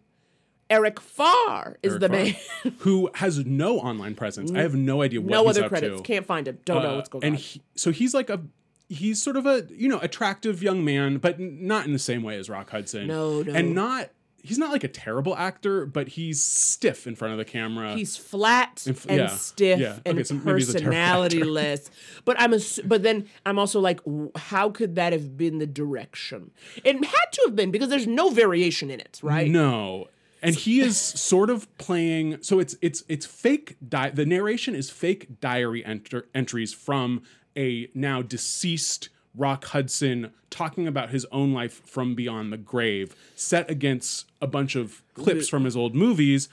[0.69, 2.75] Eric Farr is Eric the Farr, man.
[2.79, 4.51] who has no online presence.
[4.51, 5.97] I have no idea what no other up credits.
[5.97, 6.03] to.
[6.03, 6.59] Can't find him.
[6.65, 7.39] Don't know Uh, what's going and on.
[7.41, 8.41] he, so he's like a
[8.89, 12.37] he's sort of a you know attractive young man, but not in the same way
[12.37, 13.07] as Rock Hudson.
[13.07, 13.53] No, no.
[13.53, 14.09] and not
[14.43, 17.95] he's not like a terrible actor, but he's stiff in front of the camera.
[17.95, 19.99] He's flat Inf- and yeah, stiff yeah.
[20.05, 21.37] and Okay, so maybe a terrible actor.
[21.39, 21.89] personalityless.
[22.23, 23.99] but I'm ass- but then I'm also like,
[24.37, 26.51] how could that have been the direction?
[26.85, 29.49] It had to have been because there's no variation in it, right?
[29.49, 30.07] No.
[30.47, 34.89] And he is sort of playing so it's it's it's fake di- the narration is
[34.89, 37.21] fake diary enter- entries from
[37.55, 43.69] a now deceased Rock Hudson talking about his own life from beyond the grave set
[43.69, 46.49] against a bunch of clips from his old movies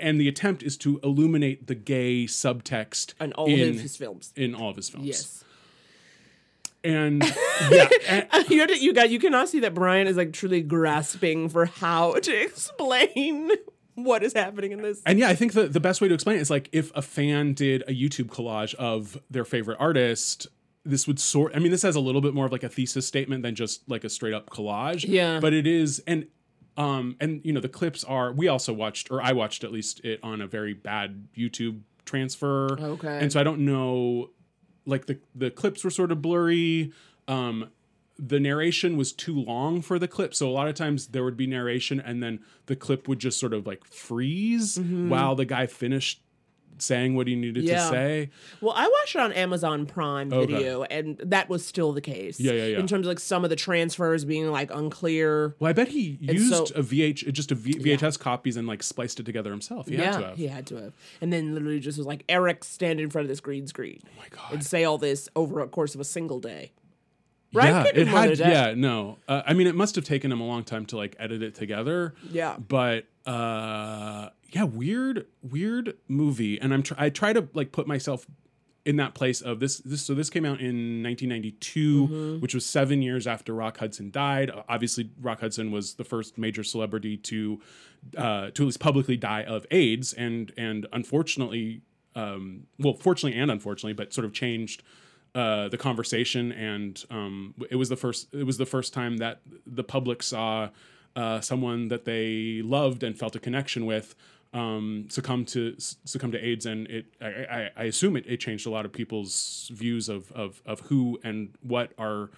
[0.00, 4.32] and the attempt is to illuminate the gay subtext And all in, of his films.
[4.36, 5.06] in all of his films.
[5.06, 5.44] Yes.
[6.84, 7.22] And
[7.70, 10.62] yeah, and- you, had to- you got you cannot see that Brian is like truly
[10.62, 13.50] grasping for how to explain
[13.94, 15.02] what is happening in this.
[15.04, 17.02] And yeah, I think the, the best way to explain it is like if a
[17.02, 20.46] fan did a YouTube collage of their favorite artist,
[20.84, 23.06] this would sort I mean, this has a little bit more of like a thesis
[23.06, 25.04] statement than just like a straight up collage.
[25.06, 25.40] Yeah.
[25.40, 26.26] But it is and
[26.76, 30.04] um and you know the clips are we also watched or I watched at least
[30.04, 32.78] it on a very bad YouTube transfer.
[32.80, 33.18] Okay.
[33.20, 34.30] And so I don't know
[34.88, 36.92] like the the clips were sort of blurry.
[37.28, 37.70] Um
[38.18, 40.34] the narration was too long for the clip.
[40.34, 43.38] So a lot of times there would be narration and then the clip would just
[43.38, 44.76] sort of like freeze
[45.08, 46.20] while the guy finished
[46.82, 47.76] saying what he needed Yeah.
[47.84, 48.30] to say.
[48.60, 50.52] Well, I watched it on Amazon Prime Okay.
[50.52, 52.38] Video, and that was still the case.
[52.40, 52.78] Yeah, yeah, yeah.
[52.78, 55.54] In terms of like some of the transfers being like unclear.
[55.58, 58.66] Well, I bet he And used so- a VH just a v- VHS copies and
[58.66, 59.88] like spliced it together himself.
[59.88, 60.36] He had yeah, to have.
[60.36, 60.92] he had to have.
[61.20, 64.00] And then literally just was like Eric stand in front of this green screen.
[64.06, 64.52] Oh my God.
[64.52, 66.72] And say all this over a course of a single day.
[67.54, 67.68] Right?
[67.70, 68.38] Yeah, it had.
[68.38, 69.16] Yeah, no.
[69.26, 71.54] Uh, I mean, it must have taken him a long time to like edit it
[71.54, 72.14] together.
[72.30, 72.56] Yeah.
[72.58, 76.60] But uh, yeah, weird, weird movie.
[76.60, 78.26] And I'm try- I try to like put myself
[78.84, 79.78] in that place of this.
[79.78, 82.40] This so this came out in 1992, Mm-hmm.
[82.40, 84.50] which was seven years after Rock Hudson died.
[84.68, 87.60] Obviously, Rock Hudson was the first major celebrity to
[88.16, 91.82] uh, to at least publicly die of AIDS, and and unfortunately,
[92.14, 94.82] um, well, fortunately and unfortunately, but sort of changed
[95.34, 98.32] uh, the conversation, and um, it was the first.
[98.32, 100.70] It was the first time that the public saw
[101.14, 104.14] uh, someone that they loved and felt a connection with
[104.54, 107.06] um, succumb to succumb to AIDS, and it.
[107.20, 110.80] I, I, I assume it, it changed a lot of people's views of of of
[110.80, 112.30] who and what are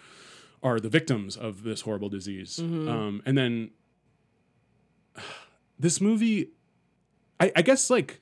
[0.62, 2.58] are the victims of this horrible disease.
[2.58, 3.70] Um, and then
[5.78, 6.50] this movie,
[7.38, 8.20] I, I guess like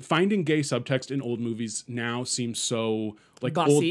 [0.00, 3.82] finding gay subtext in old movies now seems so like old.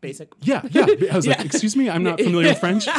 [0.00, 0.32] Basic.
[0.40, 0.86] Yeah, yeah.
[1.12, 2.86] I was like, excuse me, I'm not familiar with French.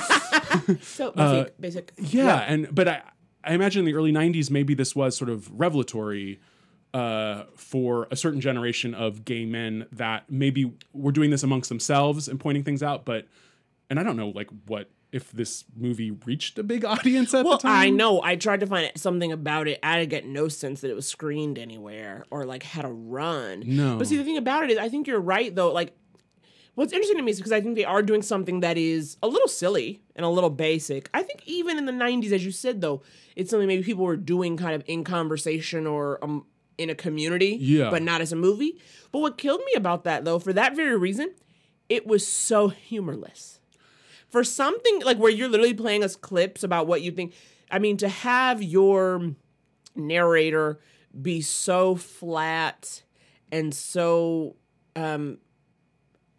[0.82, 1.92] So basic, basic.
[1.98, 3.02] Uh, Yeah, and but I
[3.44, 6.40] I imagine in the early '90s maybe this was sort of revelatory
[6.94, 12.28] uh, for a certain generation of gay men that maybe were doing this amongst themselves
[12.28, 13.28] and pointing things out, but
[13.90, 17.58] and I don't know like what if this movie reached a big audience at Well,
[17.58, 17.80] the time.
[17.80, 18.22] I know.
[18.24, 19.78] I tried to find something about it.
[19.84, 23.64] I didn't get no sense that it was screened anywhere or like had a run.
[23.66, 23.98] No.
[23.98, 25.74] But see, the thing about it is, I think you're right though.
[25.74, 25.94] Like,
[26.76, 29.28] what's interesting to me is because I think they are doing something that is a
[29.28, 31.10] little silly and a little basic.
[31.14, 33.02] I think even in the '90s, as you said though,
[33.36, 36.46] it's something maybe people were doing kind of in conversation or um,
[36.78, 37.90] in a community, Yeah.
[37.90, 38.80] but not as a movie.
[39.12, 41.34] But what killed me about that though, for that very reason,
[41.90, 43.60] it was so humorless
[44.30, 47.34] for something like where you're literally playing us clips about what you think.
[47.70, 49.34] I mean, to have your
[49.96, 50.80] narrator
[51.22, 53.04] be so flat
[53.52, 54.56] and so
[54.96, 55.38] um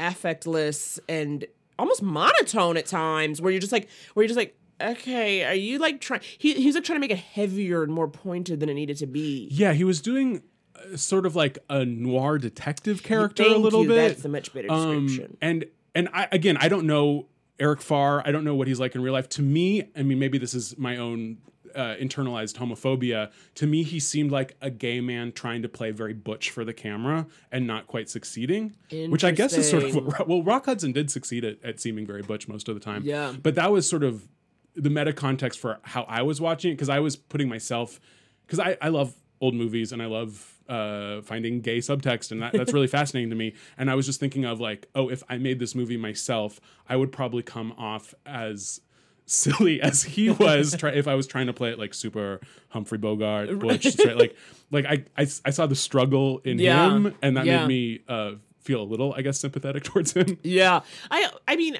[0.02, 1.44] affectless and
[1.78, 5.78] almost monotone at times, where you're just like, where you're just like, okay, are you
[5.78, 6.20] like trying?
[6.38, 9.06] He he's like trying to make it heavier and more pointed than it needed to
[9.06, 9.48] be.
[9.50, 10.42] Yeah, he was doing
[10.76, 14.08] uh, sort of like a noir detective character Thank a little you, bit.
[14.08, 15.36] That's a much better Um, description.
[15.40, 17.26] and and I again, I don't know
[17.60, 18.22] Eric Farr.
[18.26, 19.28] I don't know what he's like in real life.
[19.30, 21.38] To me, I mean, maybe this is my own
[21.74, 23.30] uh, internalized homophobia.
[23.56, 26.72] To me, he seemed like a gay man trying to play very butch for the
[26.72, 28.74] camera and not quite succeeding.
[28.90, 32.06] Which I guess is sort of what, well, Rock Hudson did succeed at, at seeming
[32.06, 33.02] very butch most of the time.
[33.04, 33.34] Yeah.
[33.42, 34.28] but that was sort of
[34.74, 38.00] the meta context for how I was watching it because I was putting myself
[38.46, 42.52] because I, I love old movies and I love uh, finding gay subtext and that,
[42.52, 43.54] that's really fascinating to me.
[43.76, 46.96] And I was just thinking of like, oh, if I made this movie myself, I
[46.96, 48.80] would probably come off as
[49.26, 52.98] silly as he was try, if I was trying to play it like super Humphrey
[52.98, 54.36] Bogart, Butch, like
[54.70, 56.90] like I, I I saw the struggle in Yeah.
[56.94, 57.66] him and that Yeah.
[57.66, 60.38] made me uh, feel a little, I guess, sympathetic towards him.
[60.42, 60.80] Yeah,
[61.10, 61.78] I I mean,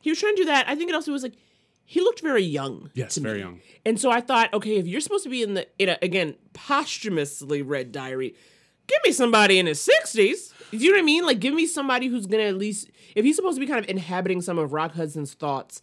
[0.00, 0.68] he was trying to do that.
[0.68, 1.34] I think it also was like
[1.84, 2.90] he looked very young.
[2.94, 3.40] Yes, very me.
[3.40, 3.60] young.
[3.86, 6.34] And so I thought, okay, if you're supposed to be in the in a again
[6.52, 8.34] posthumously read diary,
[8.86, 10.52] give me somebody in his sixties.
[10.70, 11.24] Do you know what I mean?
[11.24, 13.88] Like, give me somebody who's gonna at least if he's supposed to be kind of
[13.90, 15.82] inhabiting some of Rock Hudson's thoughts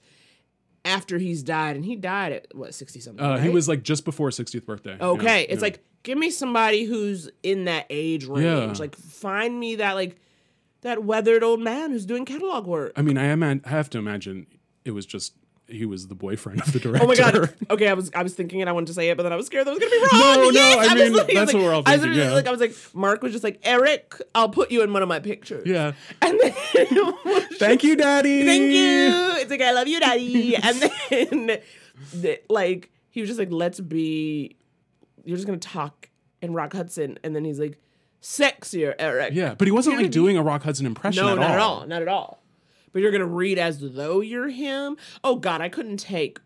[0.86, 3.26] after he's died, and he died at what sixty something.
[3.26, 4.96] Uh, He was like just before 60th birthday.
[5.00, 5.60] Yeah, Okay, it's yeah.
[5.62, 8.46] like give me somebody who's in that age range.
[8.46, 8.74] Yeah.
[8.80, 10.18] Like find me that like
[10.82, 12.94] that weathered old man who's doing catalog work.
[12.96, 14.46] I mean, I, ima- I have to imagine
[14.86, 15.34] it was just
[15.68, 17.04] he was the boyfriend of the director.
[17.04, 17.54] Oh my god.
[17.70, 19.36] Okay, I was I was thinking it, I wanted to say it, but then I
[19.36, 20.10] was scared that was gonna be wrong.
[20.14, 20.88] No, no, Yes!
[20.92, 22.32] I mean, literally that's like- what we're all I was thinking, yeah.
[22.34, 25.10] like I was like, Mark was just like, Eric, I'll put you in one of
[25.10, 25.66] my pictures.
[25.66, 25.94] Yeah.
[26.22, 26.54] And then
[27.54, 28.46] Thank you, Daddy.
[28.46, 29.42] Thank you.
[29.42, 30.56] It's like I love you, daddy.
[30.64, 31.58] and then
[32.14, 34.58] the, like he was just like, let's be
[35.24, 36.10] you're just gonna talk
[36.42, 37.80] in Rock Hudson, and then he's like,
[38.22, 39.34] sexier, Eric.
[39.34, 41.54] Yeah, but he wasn't like I doing a Rock Hudson impression No, at not all.
[41.56, 41.88] at all.
[41.88, 42.42] Not at all.
[42.96, 44.96] But you're gonna read as though you're him.
[45.22, 46.40] Oh God, I couldn't take.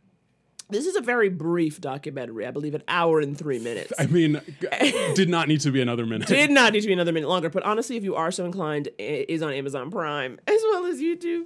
[0.67, 2.47] This is a very brief documentary.
[2.47, 3.93] I believe an hour and three minutes.
[3.99, 4.41] I mean,
[5.13, 6.27] did not need to be another minute.
[6.27, 7.51] Did not need to be another minute longer.
[7.51, 10.99] But honestly, if you are so inclined, it is on Amazon Prime as well as
[10.99, 11.43] YouTube.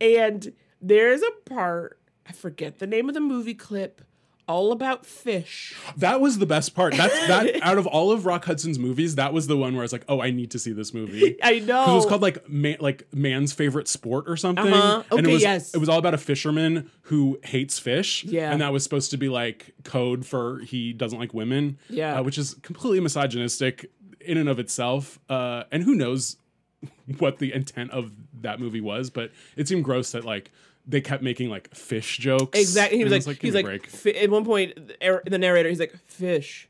[0.00, 4.02] And there's a part I forget the name of the movie clip.
[4.48, 5.74] All about fish.
[5.96, 6.94] That was the best part.
[6.96, 9.84] That's that out of all of Rock Hudson's movies, that was the one where I
[9.84, 11.92] was like, "Oh, I need to see this movie." I know.
[11.92, 14.72] It was called like man, like man's favorite sport or something.
[14.72, 15.02] Uh-huh.
[15.10, 15.74] And it Okay, was, yes.
[15.74, 18.24] It was all about a fisherman who hates fish.
[18.24, 18.50] Yeah.
[18.50, 21.78] And that was supposed to be like code for he doesn't like women.
[21.88, 22.18] Yeah.
[22.18, 25.20] uh, which is completely misogynistic in and of itself.
[25.28, 26.36] Uh, and who knows
[27.18, 30.50] what the intent of that movie was, but it seemed gross that like
[30.86, 32.58] they kept making like fish jokes.
[32.58, 32.98] Exactly.
[32.98, 35.96] He was like, "Give he's like, break." fi- at one point, the narrator, he's like,
[36.06, 36.68] fish,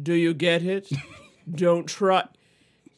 [0.00, 0.88] do you get it?
[1.50, 2.26] Don't try.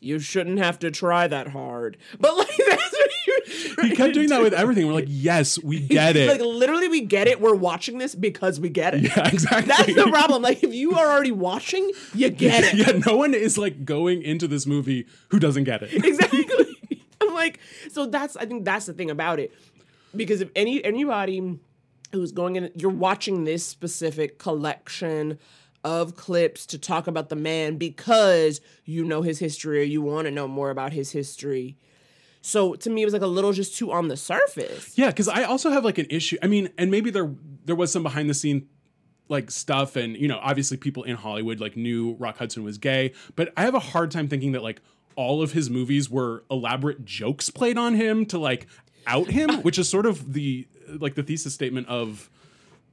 [0.00, 1.96] You shouldn't have to try that hard.
[2.20, 3.36] But like, that's what he was
[3.82, 4.86] he kept doing that with everything.
[4.86, 6.28] We're like, yes, we get it.
[6.28, 7.40] Like literally, we get it.
[7.40, 9.02] We're watching this because we get it.
[9.02, 9.72] yeah, exactly.
[9.94, 10.42] That's the problem.
[10.42, 12.74] Like if you are already watching, you get it.
[12.74, 15.92] yeah, no one is like going into this movie who doesn't get it.
[16.04, 16.46] exactly.
[17.20, 19.52] I'm like, so that's I think that's the thing about it.
[20.16, 21.58] Because if any anybody
[22.12, 25.38] who's going in, you're watching this specific collection
[25.84, 30.26] of clips to talk about the man because you know his history or you want
[30.26, 31.76] to know more about his history.
[32.42, 34.96] So to me, it was like a little just too on the surface.
[34.96, 36.38] Yeah, because I also have like an issue.
[36.42, 37.30] I mean, and maybe there
[37.64, 38.68] there was some behind the scene
[39.28, 43.12] like stuff, and you know, obviously people in Hollywood like knew Rock Hudson was gay,
[43.34, 44.80] but I have a hard time thinking that like
[45.16, 48.66] all of his movies were elaborate jokes played on him to like
[49.06, 50.66] out him, which is sort of the
[50.98, 52.30] like the thesis statement of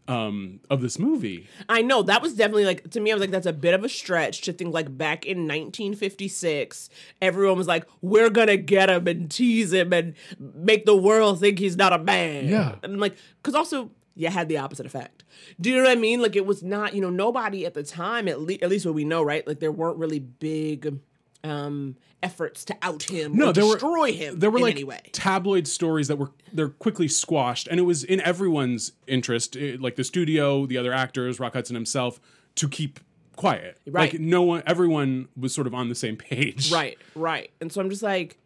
[0.08, 1.47] um of this movie.
[1.69, 3.12] I know that was definitely like to me.
[3.12, 6.89] I was like, that's a bit of a stretch to think like back in 1956,
[7.21, 11.60] everyone was like, we're gonna get him and tease him and make the world think
[11.60, 12.47] he's not a man.
[12.47, 12.76] Yeah.
[12.84, 15.23] and I'm like, because also yeah had the opposite effect.
[15.60, 16.21] Do you know what I mean?
[16.21, 18.95] Like it was not, you know, nobody at the time, at least at least what
[18.95, 19.45] we know, right?
[19.47, 20.99] Like there weren't really big
[21.43, 25.67] um efforts to out him No, or there were- destroy him there were like tabloid
[25.67, 30.03] stories that were they're quickly squashed and it was in everyone's interest eh, like the
[30.06, 32.21] studio the other actors rock hudson himself
[32.56, 32.99] to keep
[33.36, 34.13] quiet Right.
[34.13, 37.51] like no one everyone was sort of on the same page Right, right.
[37.60, 38.38] And so I'm just like,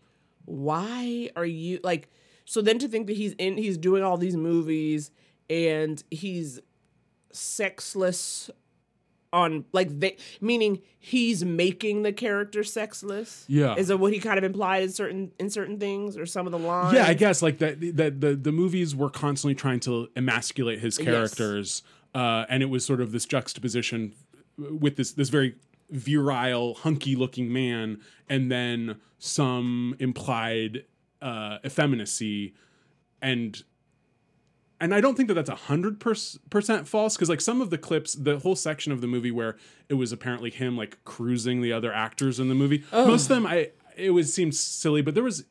[0.46, 2.10] why are you like
[2.46, 5.12] so then to think that he's in he's doing all these movies
[5.50, 6.62] and he's
[7.32, 8.50] sexless
[9.34, 13.46] on like they meaning he's making the character sexless.
[13.48, 13.76] Yeah.
[13.76, 16.52] Is that what he kind of implied in certain in certain things or some of
[16.52, 16.94] the lines?
[16.94, 20.98] yeah i guess like that the, the the movies were constantly trying to emasculate his
[20.98, 21.84] characters
[22.16, 24.14] uh and it was sort of this juxtaposition
[24.58, 25.56] with this this very
[25.90, 30.84] virile hunky looking man and then some implied
[31.22, 32.54] uh effeminacy
[33.22, 33.64] and
[34.80, 37.78] and I don't think that that's a hundred percent false because like some of the
[37.78, 39.58] clips, the whole section of the movie where
[39.90, 42.84] it was apparently him like cruising the other actors in the movie.
[42.94, 43.08] Oh.
[43.08, 45.46] Most of them, I it was seemed silly, but there was.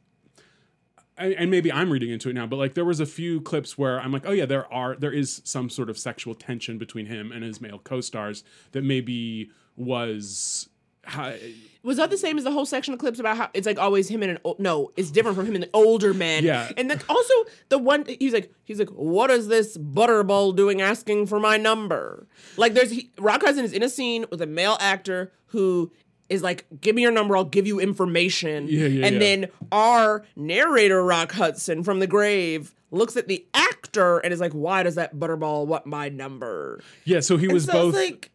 [1.19, 3.79] I- And maybe I'm reading into it now, but like there was a few clips
[3.79, 7.07] where I'm like, oh yeah, there are there is some sort of sexual tension between
[7.07, 10.69] him and his male co-stars that maybe was
[11.07, 11.39] hi-
[11.83, 14.09] Was that the same as the whole section of clips about how it's like always
[14.09, 16.43] him and an o- no, it's different from him and an older man.
[16.45, 16.71] Yeah.
[16.77, 17.35] and then also
[17.69, 22.27] the one he's like he's like, what is this butterball doing asking for my number?
[22.57, 25.93] Like there's he, Rock Hudson is in a scene with a male actor who
[26.29, 28.67] is like, give me your number, I'll give you information.
[28.69, 29.19] Yeah, yeah, and yeah.
[29.21, 34.53] then our narrator Rock Hudson from the grave looks at the actor and is like,
[34.53, 36.81] why does that butterball want my number?
[37.05, 37.21] yeah.
[37.21, 38.31] So he was so both like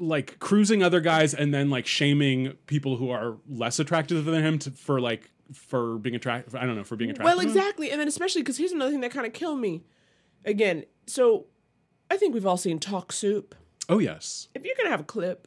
[0.00, 4.58] like cruising other guys and then like shaming people who are less attractive than him
[4.60, 6.54] to, for like for being attractive.
[6.54, 7.36] I don't know for being attractive.
[7.36, 7.90] Well, exactly.
[7.90, 9.82] And then especially because here's another thing that kind of killed me.
[10.44, 11.46] Again, so
[12.10, 13.54] I think we've all seen Talk Soup.
[13.88, 14.48] Oh yes.
[14.54, 15.46] If you're gonna have a clip,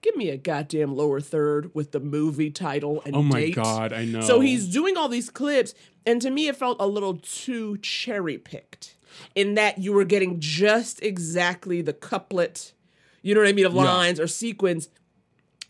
[0.00, 3.56] give me a goddamn lower third with the movie title and Oh my date.
[3.56, 4.20] god, I know.
[4.22, 5.74] So he's doing all these clips,
[6.06, 8.96] and to me, it felt a little too cherry picked
[9.34, 12.72] in that you were getting just exactly the couplet,
[13.22, 13.82] you know what I mean, of Yeah.
[13.84, 14.88] lines or sequence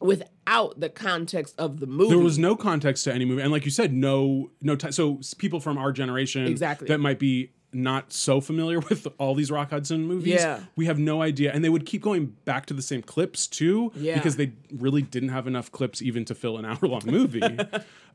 [0.01, 2.11] without the context of the movie.
[2.11, 4.75] there was no context to any movie, and like you said, no no.
[4.77, 6.89] T- so people from our generation Exactly.
[6.89, 10.35] that might be not so familiar with all these Rock Hudson movies.
[10.35, 10.61] Yeah.
[10.75, 13.93] we have no idea, and they would keep going back to the same clips too,
[13.95, 14.15] Yeah.
[14.17, 17.43] because they really didn't have enough clips even to fill an hour long movie.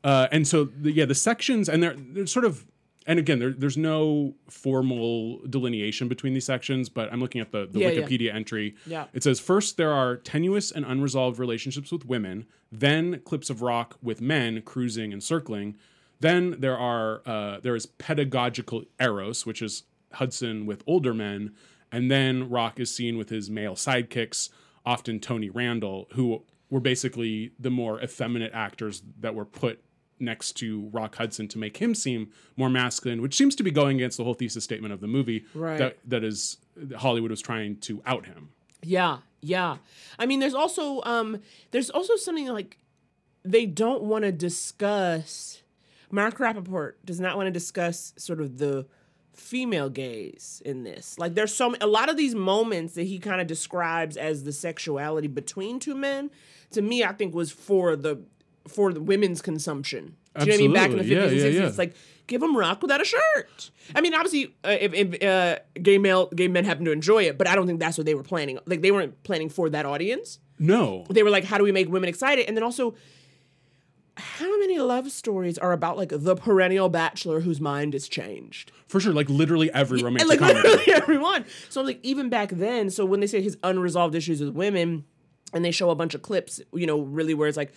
[0.04, 2.66] uh, and so, the, yeah, the sections and they're they're sort of.
[3.06, 7.68] And again, there, there's no formal delineation between these sections, but I'm looking at the,
[7.70, 8.00] the Yeah, yeah.
[8.02, 8.74] Wikipedia entry.
[8.86, 9.06] Yeah.
[9.12, 13.96] It says first there are tenuous and unresolved relationships with women, then clips of rock
[14.02, 15.76] with men cruising and circling.
[16.18, 21.54] Then there are uh, there is pedagogical eros, which is Hudson with older men,
[21.92, 24.48] and then Rock is seen with his male sidekicks,
[24.84, 29.82] often Tony Randall, who were basically the more effeminate actors that were put
[30.18, 33.96] next to Rock Hudson to make him seem more masculine, which seems to be going
[33.96, 35.78] against the whole thesis statement of the movie Right.
[35.78, 36.58] that that is
[36.96, 38.50] Hollywood was trying to out him.
[38.82, 39.78] Yeah, yeah.
[40.18, 42.78] I mean, there's also um, there's also something like
[43.44, 45.62] they don't want to discuss.
[46.10, 48.86] Mark Rappaport does not want to discuss sort of the
[49.34, 51.18] female gaze in this.
[51.18, 54.52] Like, there's so a lot of these moments that he kind of describes as the
[54.52, 56.30] sexuality between two men.
[56.72, 58.22] To me, I think was for the
[58.68, 60.16] for the women's consumption.
[60.38, 60.72] Do you know what I mean?
[60.72, 61.22] Back in the 50s Absolutely.
[61.22, 61.68] and 60s, yeah, yeah.
[61.68, 61.94] it's like
[62.26, 63.70] give them rock without a shirt.
[63.94, 67.38] I mean, obviously, uh, if, if uh, gay male gay men happen to enjoy it,
[67.38, 68.58] but I don't think that's what they were planning.
[68.66, 70.38] Like they weren't planning for that audience.
[70.58, 72.46] No, They were like, how do we make women excited?
[72.46, 72.94] And then also,
[74.16, 78.72] how many love stories are about like the perennial bachelor whose mind is changed?
[78.88, 79.12] for sure.
[79.12, 80.66] Like literally every romantic like comedy.
[80.68, 81.44] literally everyone.
[81.68, 85.04] So like even back then, so when they say his unresolved issues with women,
[85.52, 87.72] and they show a bunch of clips, you know, really where it's like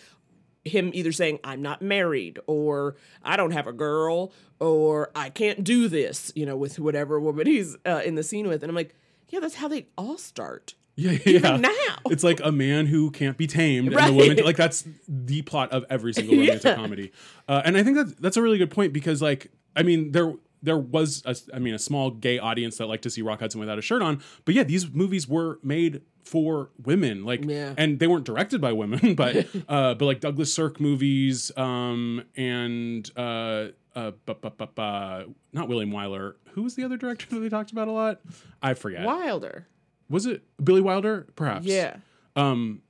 [0.70, 5.64] him either saying I'm not married or I don't have a girl or I can't
[5.64, 8.76] do this, you know, with whatever woman he's uh, in the scene with, and I'm
[8.76, 8.96] like,
[9.30, 10.74] yeah, that's how they all start.
[10.96, 11.38] Yeah, yeah.
[11.38, 11.70] Even now.
[12.08, 14.08] it's like a man who can't be tamed, and Right.
[14.08, 16.76] the woman like that's the plot of every single romantic Yeah.
[16.76, 17.12] comedy.
[17.48, 20.34] Uh, and I think that that's a really good point because, like, I mean, there
[20.62, 23.62] there was a, I mean, a small gay audience that liked to see Rock Hudson
[23.62, 27.74] without a shirt on, but yeah, these movies were made for women, like, Yeah.
[27.78, 33.10] and they weren't directed by women, but uh, but like Douglas Sirk movies, um, and
[33.16, 33.68] uh.
[33.96, 36.36] Uh, but, but, but, uh, not William Wyler.
[36.52, 38.22] Who was the other director that they talked about a lot?
[38.62, 39.04] I forget.
[39.04, 39.68] Wilder.
[40.10, 41.28] Was it Billy Wilder?
[41.36, 41.98] Perhaps Yeah.
[42.36, 42.84] um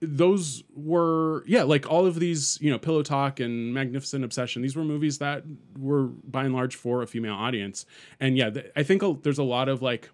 [0.00, 4.74] those were yeah like all of these you know pillow talk and magnificent obsession these
[4.74, 5.44] were movies that
[5.78, 7.86] were by and large for a female audience
[8.18, 10.10] and yeah th- i think a, there's a lot of like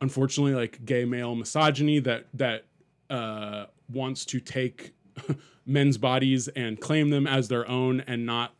[0.00, 2.64] unfortunately like gay male misogyny that that
[3.10, 4.92] uh wants to take
[5.66, 8.54] men's bodies and claim them as their own and not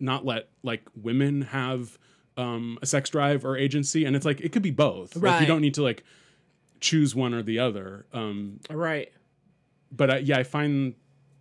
[0.00, 1.98] not let like women have
[2.36, 5.46] um a sex drive or agency and it's like it could be both like you
[5.46, 6.04] don't need to like
[6.80, 9.12] choose one or the other um Right.
[9.90, 10.94] but I, yeah, I find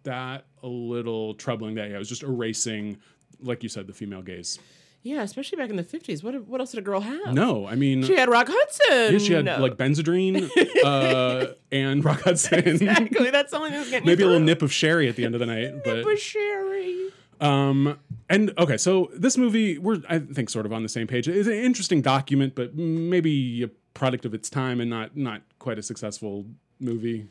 [0.03, 2.97] that a little troubling that yeah, it was just erasing,
[3.41, 4.57] like you said, the female gaze.
[5.03, 6.21] Yeah, especially back in the 50s.
[6.23, 7.33] What what else did a girl have?
[7.33, 9.13] No, I mean, She had Rock Hudson.
[9.13, 9.59] yeah, she had No.
[9.59, 10.49] like Benzedrine
[10.83, 13.29] uh, and Rock Hudson, Exactly.
[13.31, 15.45] That's something that's getting maybe a little nip of sherry at the end of the
[15.45, 15.83] night.
[15.85, 17.09] But But Sherry.
[17.39, 17.97] um,
[18.29, 21.27] and okay, so this movie, we're I think sort of on the same page.
[21.29, 25.79] It's an interesting document, but maybe a product of its time and not not quite
[25.79, 26.45] a successful
[26.79, 27.27] movie.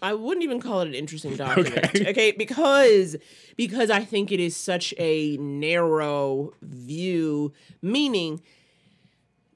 [0.00, 1.94] I wouldn't even call it an interesting document.
[1.94, 2.32] Okay.
[2.32, 3.16] because
[3.56, 8.40] because I think it is such a narrow view, meaning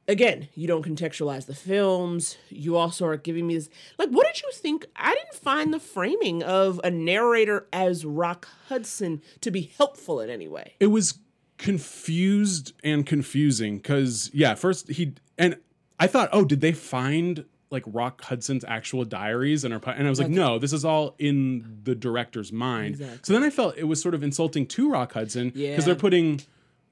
[0.08, 2.36] again, you don't contextualize the films.
[2.48, 3.68] You also are giving me this
[3.98, 4.86] like what did you think?
[4.96, 10.28] I didn't find the framing of a narrator as Rock Hudson to be helpful in
[10.30, 10.74] any way.
[10.80, 11.18] it was
[11.58, 15.56] confused and confusing because yeah first he and
[16.00, 20.10] i thought oh did they find like rock hudson's actual diaries and, our, and i
[20.10, 23.18] was like no this is all in the director's mind Exactly.
[23.22, 25.80] so then i felt it was sort of insulting to rock hudson because Yeah.
[25.80, 26.40] they're putting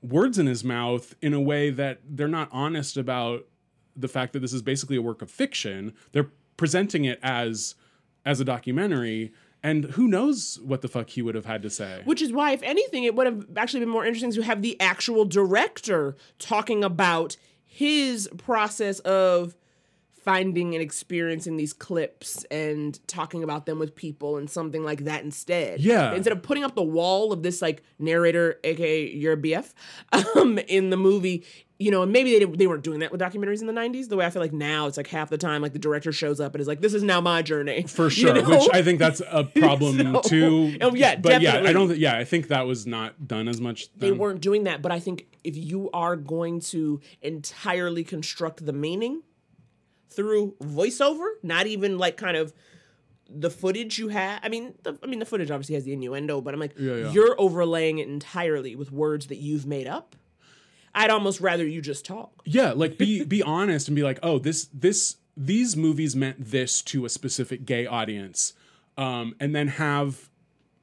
[0.03, 3.47] words in his mouth in a way that they're not honest about
[3.95, 7.75] the fact that this is basically a work of fiction they're presenting it as
[8.25, 12.01] as a documentary and who knows what the fuck he would have had to say
[12.07, 14.81] Which is why, if anything, it would have actually been more interesting to have the
[14.81, 19.55] actual director talking about his process of
[20.25, 25.23] finding and experiencing these clips and talking about them with people and something like that
[25.25, 25.81] instead.
[25.81, 26.13] Yeah.
[26.13, 29.73] Instead of putting up the wall of this like narrator, aka your BF,
[30.37, 31.45] um, in the movie.
[31.83, 34.11] You know, and maybe they, they weren't doing that with documentaries in the 90s.
[34.11, 36.39] The way I feel like now, it's like half the time, like the director shows
[36.39, 37.83] up and is like, this is now my journey.
[37.89, 38.43] for You sure know?
[38.51, 41.99] which i think that's a problem So- too Oh, yeah, but yeah i don't th-
[41.99, 45.01] yeah i think that was not done as much they weren't doing that but i
[45.01, 49.23] think if you are going to entirely construct the meaning
[50.11, 52.53] through voiceover not even like kind of
[53.29, 56.41] the footage you have i mean the, i mean the footage obviously has the innuendo
[56.41, 57.13] but i'm like Yeah, yeah.
[57.13, 60.17] you're overlaying it entirely with words that you've made up
[60.97, 64.39] i'd almost rather you just talk yeah like be be honest and be like oh
[64.39, 68.53] this this these movies meant this to a specific gay audience
[68.99, 70.29] um and then have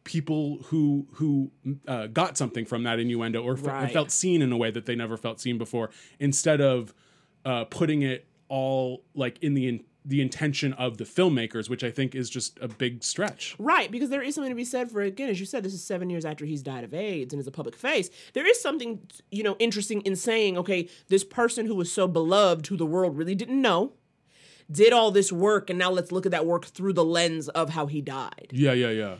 [0.06, 1.52] people who who
[1.86, 3.92] uh, got something from that innuendo or, or Right.
[3.92, 6.94] felt seen in a way that they never felt seen before instead of
[7.44, 11.92] uh, putting it all like in the in, the intention of the filmmakers which i
[11.92, 15.02] think is just a big stretch Right, because there is something to be said for
[15.02, 17.48] again, as you said, this is seven years after he's died of AIDS and is
[17.48, 18.10] a public face.
[18.34, 22.68] There is something, you know, interesting in saying, okay, this person who was so beloved,
[22.68, 23.92] who the world really didn't know,
[24.72, 27.72] did all this work, and now let's look at that work through the lens of
[27.72, 28.48] how he died.
[28.52, 29.16] yeah yeah yeah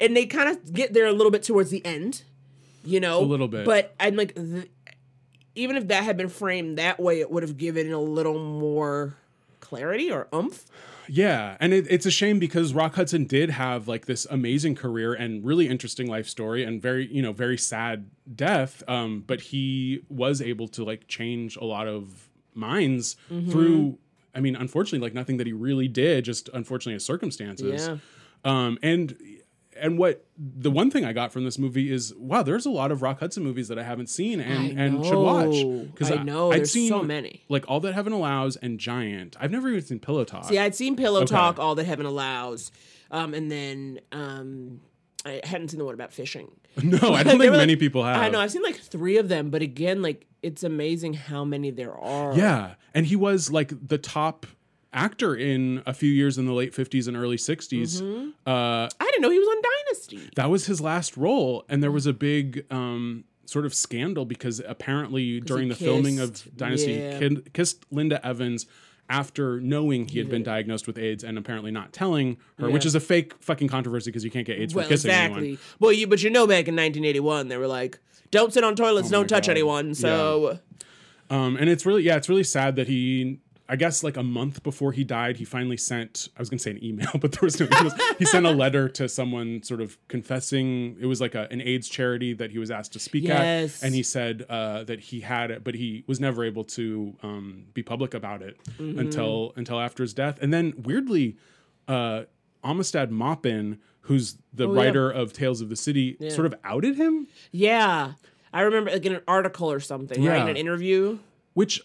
[0.00, 2.22] And they kind of get there a little bit towards the end,
[2.84, 3.64] you know, A little bit.
[3.66, 4.34] But I'm like,
[5.58, 9.14] even if that had been framed that way, it would have given a little more
[9.60, 10.64] clarity or oomph.
[11.10, 15.14] Yeah, and it, it's a shame because Rock Hudson did have like this amazing career
[15.14, 18.82] and really interesting life story and very you know very sad death.
[18.86, 23.50] Um, but he was able to like change a lot of minds Mm-hmm.
[23.50, 23.98] through.
[24.34, 27.88] I mean, unfortunately, like nothing that he really did, just unfortunately his circumstances.
[27.88, 27.96] Yeah.
[28.44, 29.16] Um, and
[29.80, 32.90] and what the one thing I got from this movie is wow, there's a lot
[32.92, 35.88] of Rock Hudson movies that I haven't seen and and should watch know.
[36.02, 37.44] I know, I'd there's seen so many.
[37.48, 39.36] like All That Heaven Allows and Giant.
[39.40, 40.44] I've never even seen Pillow Talk.
[40.44, 41.34] See, I'd seen Pillow Okay.
[41.34, 42.70] Talk, All That Heaven Allows,
[43.10, 44.80] um, and then um,
[45.24, 46.50] I hadn't seen the one about fishing.
[46.82, 48.20] no, I don't think many like- people have.
[48.22, 51.70] I know I've seen like three of them, but again, like it's amazing how many
[51.70, 52.34] there are.
[52.36, 54.46] Yeah, and he was like the top
[54.92, 58.00] actor in a few years in the late 50s and early 60s.
[58.02, 58.30] Mm-hmm.
[58.46, 60.30] Uh, I didn't know he was on Dynasty.
[60.36, 64.60] that was his last role, and there was a big um, sort of scandal because
[64.66, 67.18] apparently during the filming of Dynasty, yeah.
[67.18, 68.66] kid, kissed Linda Evans
[69.10, 72.94] after knowing he had been diagnosed with AIDS and apparently not telling her, which is
[72.94, 75.38] a fake fucking controversy because you can't get AIDS Well, for kissing exactly.
[75.38, 75.58] anyone.
[75.80, 77.98] Well, you but you know back in 1981 they were like,
[78.30, 79.52] "Don't sit on toilets, Oh don't touch God.
[79.52, 80.58] anyone." So
[81.30, 83.38] Um, and it's really, yeah, it's really sad that he,
[83.70, 86.62] I guess, like a month before he died, he finally sent, I was going to
[86.62, 87.92] say an email, but there was no email.
[88.18, 90.96] he sent a letter to someone sort of confessing.
[90.98, 93.82] It was like a, an AIDS charity that he was asked to speak Yes.
[93.82, 93.86] at.
[93.86, 97.64] And he said uh, that he had it, but he was never able to um,
[97.74, 98.98] be public about it Mm-hmm.
[99.00, 100.38] until until after his death.
[100.40, 101.36] And then weirdly,
[101.86, 102.22] uh,
[102.64, 104.80] Armistead Maupin, who's the Oh, yeah.
[104.82, 107.26] writer of Tales of the City, sort of outed him.
[107.52, 108.12] yeah,
[108.52, 110.40] I remember like in an article or something, right?
[110.40, 111.18] In an interview.
[111.54, 111.82] which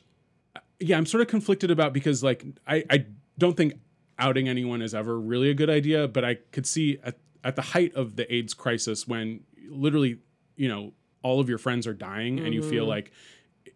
[0.79, 3.05] yeah i'm sort of conflicted about because like i i
[3.37, 3.73] don't think
[4.19, 7.61] outing anyone is ever really a good idea but i could see at, at the
[7.61, 10.19] height of the aids crisis when literally
[10.55, 10.91] you know
[11.23, 12.69] all of your friends are dying and you Mm-hmm.
[12.69, 13.11] feel like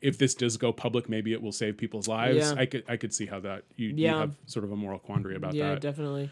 [0.01, 2.53] if this does go public maybe it will save people's lives Yeah.
[2.61, 5.35] i could i could see how that you, you have sort of a moral quandary
[5.35, 6.29] about Yeah, that Yeah, definitely.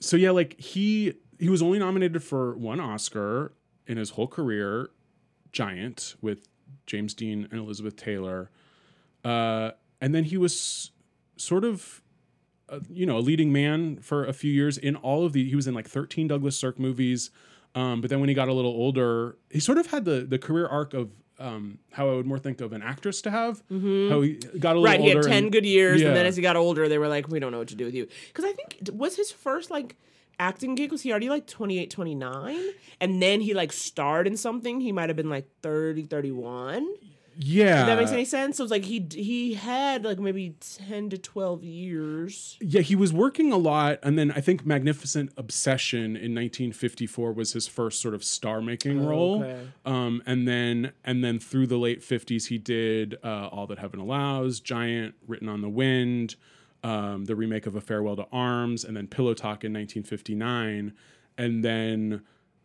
[0.00, 3.52] so yeah, like he he was only nominated for one Oscar
[3.86, 4.90] in his whole career,
[5.52, 6.48] Giant with
[6.86, 8.50] James Dean and Elizabeth Taylor,
[9.24, 10.90] uh, and then he was
[11.36, 12.02] sort of.
[12.68, 15.48] Uh, you know, a leading man for a few years in all of the.
[15.48, 17.32] He was in like thirteen Douglas Sirk movies,
[17.74, 20.38] um, but then when he got a little older, he sort of had the the
[20.38, 21.10] career arc of
[21.40, 23.60] um, how I would more think of an actress to have.
[23.68, 23.74] How
[24.20, 24.84] he got a little Mm-hmm.
[24.84, 26.08] Right, he had 10 and- good years, Yeah.
[26.08, 27.86] and then as he got older, they were like, we don't know what to do
[27.86, 28.06] with you.
[28.28, 29.96] Because I think, was his first, like,
[30.38, 32.56] acting gig, was he already, like, 28, 29?
[33.00, 36.86] And then he, like, starred in something, he might have been, like, 30, 31?
[37.42, 38.58] Yeah, If that makes any sense?
[38.58, 42.58] So it's like he he had, like, maybe 10 to 12 years.
[42.60, 47.54] Yeah, he was working a lot, and then I think Magnificent Obsession in 1954 was
[47.54, 49.42] his first sort of star-making role.
[49.42, 49.68] okay.
[49.86, 54.00] Um, and then and then through the late 50s, he did uh, All That Heaven
[54.00, 56.36] Allows, Giant, Written on the Wind,
[56.84, 60.92] um, the remake of A Farewell to Arms, and then Pillow Talk in 1959,
[61.38, 62.20] and then.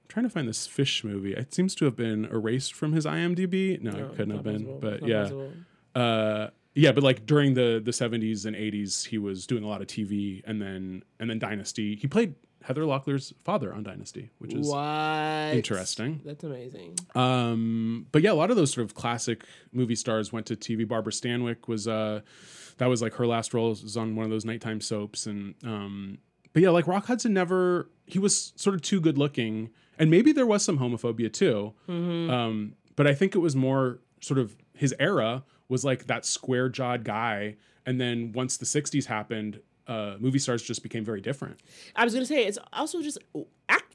[0.08, 1.34] Trying to find this fish movie.
[1.34, 3.82] It seems to have been erased from his IMDb.
[3.82, 4.66] No, it couldn't have been.
[4.66, 4.80] possible.
[4.80, 5.52] But Not yeah, possible.
[5.96, 6.48] uh
[6.78, 9.88] yeah but like during the the 70s and 80s he was doing a lot of
[9.88, 14.68] tv and then and then dynasty he played heather locklear's father on dynasty which is
[14.68, 15.54] What?
[15.56, 16.20] interesting.
[16.26, 16.96] That's amazing.
[17.16, 20.86] um but yeah a lot of those sort of classic movie stars went to tv
[20.86, 22.20] barbara stanwyck was uh
[22.78, 26.18] that was like her last role was on one of those nighttime soaps and um
[26.56, 30.32] but yeah like rock hudson never he was sort of too good looking and maybe
[30.32, 34.96] there was some homophobia too um but i think it was more sort of his
[35.00, 40.40] era was like that square jawed guy and then once the 60s happened uh movie
[40.40, 41.60] stars just became very different
[41.96, 43.20] I was gonna say it's also just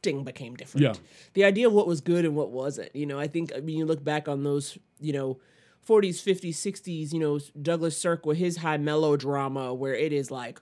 [0.00, 0.82] acting became different.
[0.82, 0.94] Yeah.
[1.34, 2.94] The idea of what was good and what wasn't.
[2.94, 5.38] You know, I think I mean you look back on those, you know,
[5.86, 10.60] 40s, 50s, 60s, you know, Douglas Sirk with his high melodrama where it is like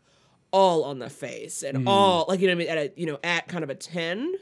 [0.51, 1.89] all on the face and Mm-hmm.
[1.89, 4.35] all like you know I mean at a you know at kind of a 10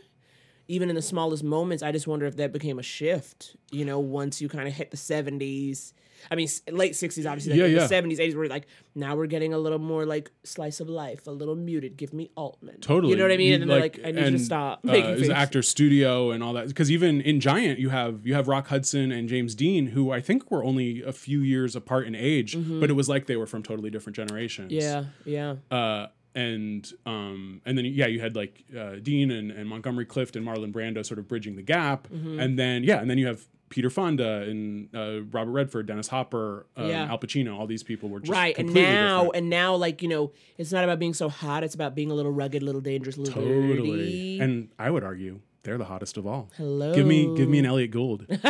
[0.69, 3.99] even in the smallest moments i just wonder if that became a shift you know
[4.01, 5.93] once you kind of hit the 70s
[6.31, 7.87] i mean late 60s obviously like Yeah, yeah.
[7.87, 11.27] the 70s 80s were like now we're getting a little more like slice of life
[11.27, 13.13] a little muted give me altman Totally.
[13.13, 14.81] you know what i mean and then they're like i need you and, to stop
[14.85, 16.69] uh, making was actor studio and all that.
[16.69, 20.21] Because even in Giant, you have you have Rock Hudson and James Dean, who I
[20.21, 23.47] think were only a few years apart in age, but it was like they were
[23.47, 24.73] from totally different generations.
[24.73, 25.09] Mm-hmm.
[25.27, 29.69] yeah yeah Uh, and um, and then yeah, you had like uh, Dean and, and
[29.69, 32.41] Montgomery Clift and Marlon Brando sort of bridging the gap, Mm-hmm.
[32.41, 33.45] and then yeah, and then you have.
[33.69, 37.05] Peter Fonda and uh, Robert Redford, Dennis Hopper, um, Yeah.
[37.11, 39.37] Al Pacino, all these people were just right and now different.
[39.37, 42.15] and now like you know it's not about being so hot it's about being a
[42.15, 43.77] little rugged little dangerous little Totally.
[43.91, 44.41] dirty.
[44.41, 46.49] And I would argue they're the hottest of all.
[46.57, 46.95] Hello.
[46.95, 48.27] Give me give me an Elliott Gould.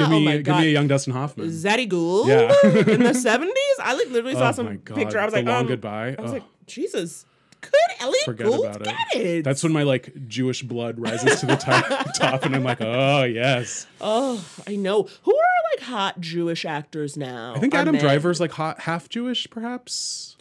[0.00, 1.48] Give me oh give me a young Dustin Hoffman.
[1.50, 2.52] Zaddy Gould Yeah.
[2.64, 3.50] in the 70s?
[3.82, 5.18] I like literally saw Oh some picture.
[5.18, 6.14] I was The like, Long um, Goodbye.
[6.18, 6.34] I was Oh.
[6.34, 7.26] like, Jesus.
[7.60, 8.84] Could Elliott Forget Gould about it.
[9.12, 9.44] get it?
[9.44, 11.84] That's when my like Jewish blood rises to the top,
[12.14, 13.86] top and I'm like, oh yes.
[14.00, 15.08] oh, I know.
[15.22, 17.54] Who are like hot Jewish actors now?
[17.54, 18.02] I think Adam men?
[18.02, 20.36] Driver's like hot, half Jewish, perhaps.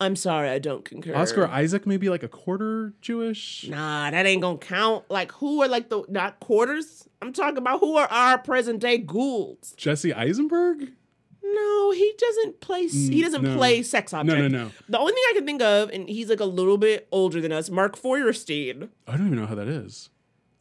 [0.00, 1.14] I'm sorry, I don't concur.
[1.16, 3.66] Oscar Isaac maybe like a quarter Jewish.
[3.68, 5.10] Nah, that ain't gonna count.
[5.10, 7.08] Like, who are like the not quarters?
[7.20, 9.72] I'm talking about who are our present day Goulds.
[9.76, 10.92] Jesse Eisenberg.
[11.54, 12.86] No, he doesn't play.
[12.88, 13.56] He doesn't no.
[13.56, 14.38] play sex object.
[14.38, 14.64] no, no.
[14.64, 14.70] no.
[14.88, 17.52] The only thing I can think of, and he's like a little bit older than
[17.52, 18.88] us, Mark Feuerstein.
[19.06, 20.10] I don't even know how that is.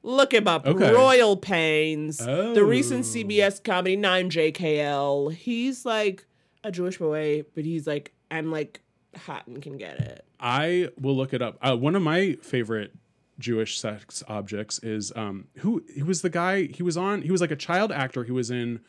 [0.04, 0.66] Look him up.
[0.66, 0.94] Okay.
[0.94, 2.18] Royal Pains.
[2.18, 3.10] The recent Oh.
[3.10, 5.34] CBS comedy 9JKL.
[5.34, 6.26] He's like
[6.64, 8.82] a Jewish boy, but he's like, I'm like
[9.16, 10.26] hot and can get it.
[10.40, 11.58] I will look it up.
[11.62, 12.94] Uh, one of my favorite
[13.40, 17.40] Jewish sex objects is um who he was the guy he was on he was
[17.40, 18.80] like a child actor who was in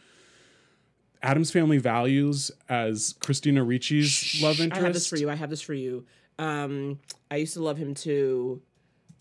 [1.22, 4.80] Addams Family Values as Christina Ricci's love interest.
[4.80, 5.30] I have this for you.
[5.30, 6.04] I have this for you.
[6.38, 7.00] Um,
[7.30, 8.62] I used to love him too.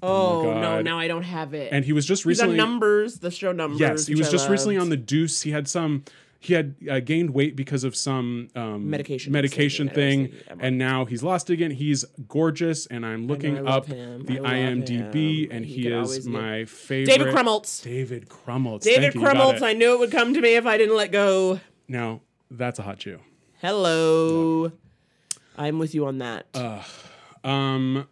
[0.04, 0.86] Oh, no, God.
[0.86, 1.74] now I don't have it.
[1.74, 3.80] And he was just recently Numbers, the show Numbers.
[3.80, 5.42] Yes, he was I just recently on the Deuce.
[5.42, 6.04] He had some
[6.40, 10.40] he had uh, gained weight because of some um, Medication medication taking, I was thing,
[10.48, 11.72] thinking, and now he's lost again.
[11.72, 14.24] He's gorgeous, and I'm looking up him.
[14.24, 15.52] the IMDb, him.
[15.52, 17.18] and He he, is my favorite.
[17.18, 17.82] David Krumholtz.
[17.82, 18.82] David Krumholtz.
[18.84, 19.56] David Thank you, you got Krumholtz.
[19.58, 19.64] it.
[19.64, 21.60] I knew it would come to me if I didn't let go.
[21.88, 22.22] Now
[22.52, 23.20] that's a hot Jew.
[23.62, 24.72] Hello.
[25.58, 26.46] I'm with you on that.
[27.44, 28.08] Um,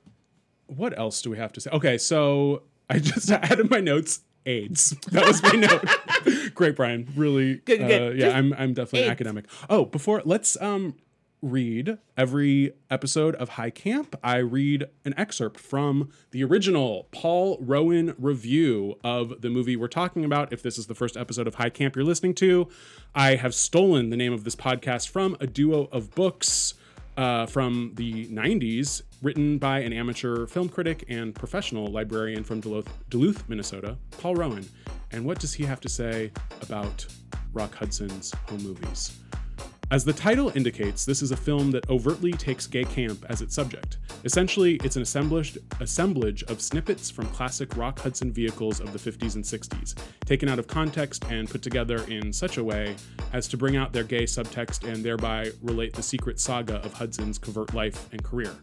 [0.67, 1.69] what else do we have to say?
[1.71, 4.21] Okay, so I just added my notes.
[4.47, 4.95] AIDS.
[5.11, 6.53] That was my note.
[6.53, 7.11] Great, Brian.
[7.15, 7.55] Really.
[7.65, 8.53] Good, good, uh, yeah, Just I'm.
[8.53, 9.09] I'm definitely AIDS.
[9.09, 9.45] academic.
[9.71, 10.95] Oh, before let's um
[11.41, 14.15] read every episode of High Camp.
[14.23, 20.25] I read an excerpt from the original Paul Rowan review of the movie we're talking
[20.25, 20.51] about.
[20.51, 22.67] If this is the first episode of High Camp you're listening to,
[23.13, 26.73] I have stolen the name of this podcast from a duo of books
[27.17, 32.89] uh, from the 90s, written by an amateur film critic and professional librarian from Duluth,
[33.09, 34.67] Duluth, Minnesota, Paul Rowan.
[35.11, 36.31] And what does he have to say
[36.61, 37.05] about
[37.53, 39.17] Rock Hudson's home movies?
[39.91, 43.53] As the title indicates, this is a film that overtly takes gay camp as its
[43.53, 43.97] subject.
[44.23, 49.43] Essentially, it's an assemblage, of snippets from classic Rock Hudson vehicles of the 50s and
[49.43, 49.93] 60s,
[50.25, 52.95] taken out of context and put together in such a way
[53.31, 57.37] as to bring out their gay subtext and thereby relate the secret saga of Hudson's
[57.37, 58.55] covert life and career.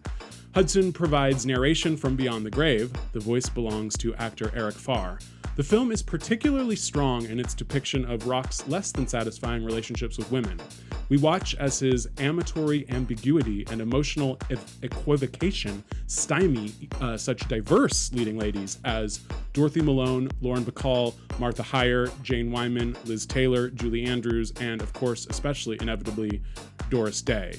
[0.54, 2.92] Hudson provides narration from beyond the grave.
[3.12, 5.18] The voice belongs to actor Eric Farr.
[5.56, 10.30] The film is particularly strong in its depiction of Rock's less than satisfying relationships with
[10.30, 10.60] women.
[11.08, 14.38] We watch as his amatory ambiguity and emotional
[14.82, 19.20] equivocation stymie uh, such diverse leading ladies as
[19.54, 25.26] Dorothy Malone, Lauren Bacall, Martha Hyer, Jane Wyman, Liz Taylor, Julie Andrews, and of course,
[25.30, 26.42] especially inevitably,
[26.90, 27.54] Doris Day.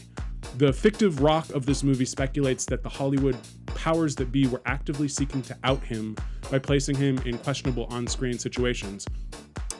[0.57, 5.07] The fictive rock of this movie speculates that the Hollywood powers that be were actively
[5.07, 6.15] seeking to out him
[6.51, 9.05] by placing him in questionable on screen situations.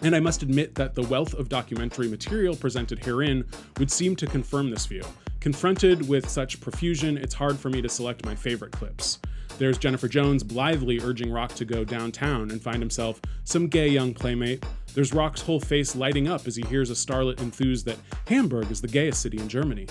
[0.02, 3.46] And I must admit that the wealth of documentary material presented herein
[3.78, 5.04] would seem to confirm this view.
[5.40, 9.20] Confronted with such profusion, it's hard for me to select my favorite clips.
[9.58, 14.14] There's Jennifer Jones blithely urging Rock to go downtown and find himself some gay young
[14.14, 14.66] playmate.
[14.94, 17.98] There's Rock's whole face lighting up as he hears a starlet enthuse that
[18.28, 19.88] Hamburg is the gayest city in Germany.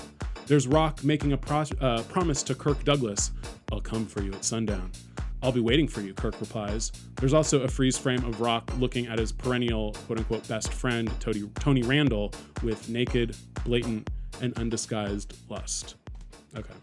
[0.47, 3.31] There's Rock making a pro- uh, promise to Kirk Douglas
[3.71, 4.91] I'll come for you at sundown.
[5.43, 6.93] I'll be waiting for you, Kirk replies.
[7.17, 11.11] There's also a freeze frame of Rock looking at his perennial quote unquote best friend,
[11.21, 12.33] Tony, Tony Randall,
[12.63, 13.35] with naked,
[13.65, 14.09] blatant,
[14.41, 15.97] and undisguised lust.
[16.57, 16.75] Okay.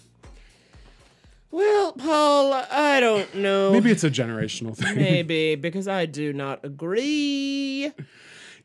[1.51, 3.71] Well, Paul, I don't know.
[3.71, 4.95] Maybe it's a generational thing.
[4.95, 7.91] Maybe because I do not agree.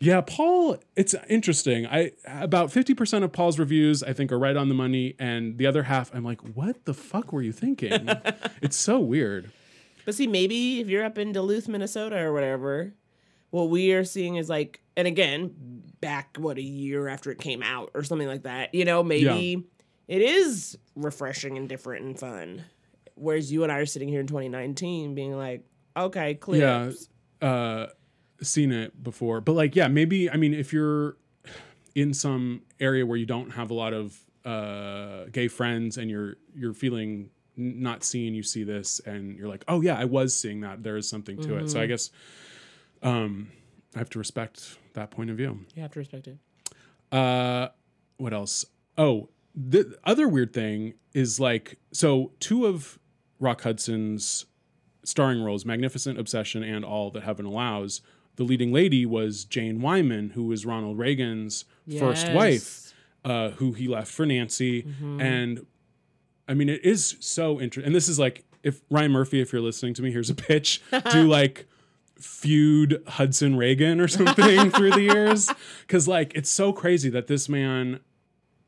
[0.04, 1.86] Yeah, Paul, it's interesting.
[1.86, 5.66] I about 50% of Paul's reviews I think are right on the money and the
[5.66, 8.10] other half I'm like, "What the fuck were you thinking?"
[8.62, 9.50] it's so weird.
[10.04, 12.92] But see, maybe if you're up in Duluth, Minnesota or whatever,
[13.48, 15.54] what we are seeing is like, and again,
[16.02, 19.64] back what a year after it came out or something like that, you know, maybe
[20.06, 22.62] it is refreshing and different and fun.
[23.14, 25.64] Whereas you and I are sitting here in 2019 being like,
[25.96, 27.08] okay, clips.
[27.40, 27.48] Yeah.
[27.48, 27.86] Uh
[28.42, 29.40] seen it before.
[29.40, 31.16] But like yeah, maybe I mean if you're
[31.94, 36.36] in some area where you don't have a lot of uh gay friends and you're
[36.54, 40.60] you're feeling not seen, you see this and you're like, "Oh yeah, I was seeing
[40.62, 40.82] that.
[40.82, 42.10] There is something to it." So I guess
[43.02, 43.50] um
[43.94, 45.60] I have to respect that point of view.
[45.74, 46.38] You have to respect it.
[47.12, 47.68] Uh,
[48.16, 48.64] what else?
[48.98, 52.98] Oh, the other weird thing is like so two of
[53.38, 54.46] Rock Hudson's
[55.04, 58.00] starring roles, Magnificent Obsession and All That Heaven Allows.
[58.36, 61.64] The leading lady was Jane Wyman, who was Ronald Reagan's
[61.98, 62.92] first wife,
[63.24, 64.86] uh, who he left for Nancy.
[65.20, 65.66] And
[66.48, 67.86] I mean, it is so interesting.
[67.86, 70.82] And this is like, if Ryan Murphy, if you're listening to me, here's a pitch.
[71.10, 71.66] do like
[72.18, 75.50] feud Hudson Reagan or something through the years.
[75.88, 78.00] Cause like it's so crazy that this man,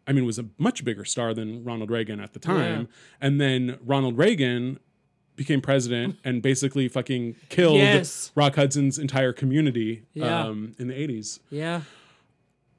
[0.06, 2.88] I mean, was a much bigger star than Ronald Reagan at the time.
[3.20, 4.78] And then Ronald Reagan
[5.37, 8.32] became president and basically fucking killed Yes.
[8.34, 10.45] Rock Hudson's entire community Yeah.
[10.47, 11.41] um, in the 80s.
[11.51, 11.82] Yeah.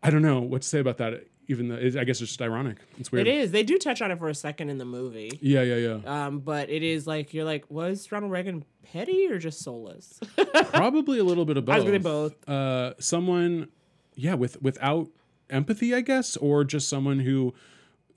[0.04, 1.26] I don't know what to say about that.
[1.50, 2.78] Even though it, I guess it's just ironic.
[3.00, 3.26] It's weird.
[3.26, 3.52] It is.
[3.52, 5.40] They do touch on it for a second in the movie.
[5.42, 6.26] Yeah, yeah, yeah.
[6.26, 10.20] Um, but it is like you're like, was Ronald Reagan petty or just soulless?
[10.74, 11.74] Probably a little bit of both.
[11.74, 12.50] I was gonna both.
[12.50, 13.70] Uh, someone,
[14.16, 15.08] yeah, with without
[15.50, 17.54] empathy, I guess, or just someone who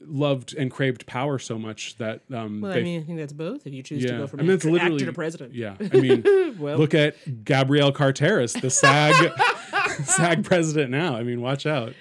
[0.01, 3.33] loved and craved power so much that um, Well, they, I mean, I think that's
[3.33, 3.67] both.
[3.67, 5.55] If you choose to go from I mean, actor, literally actor to president.
[5.55, 6.25] Yeah, I mean,
[6.59, 6.79] Well.
[6.79, 9.33] look at Gabrielle Carteris, the SAG
[10.05, 11.17] SAG president now.
[11.17, 11.95] I mean, watch out.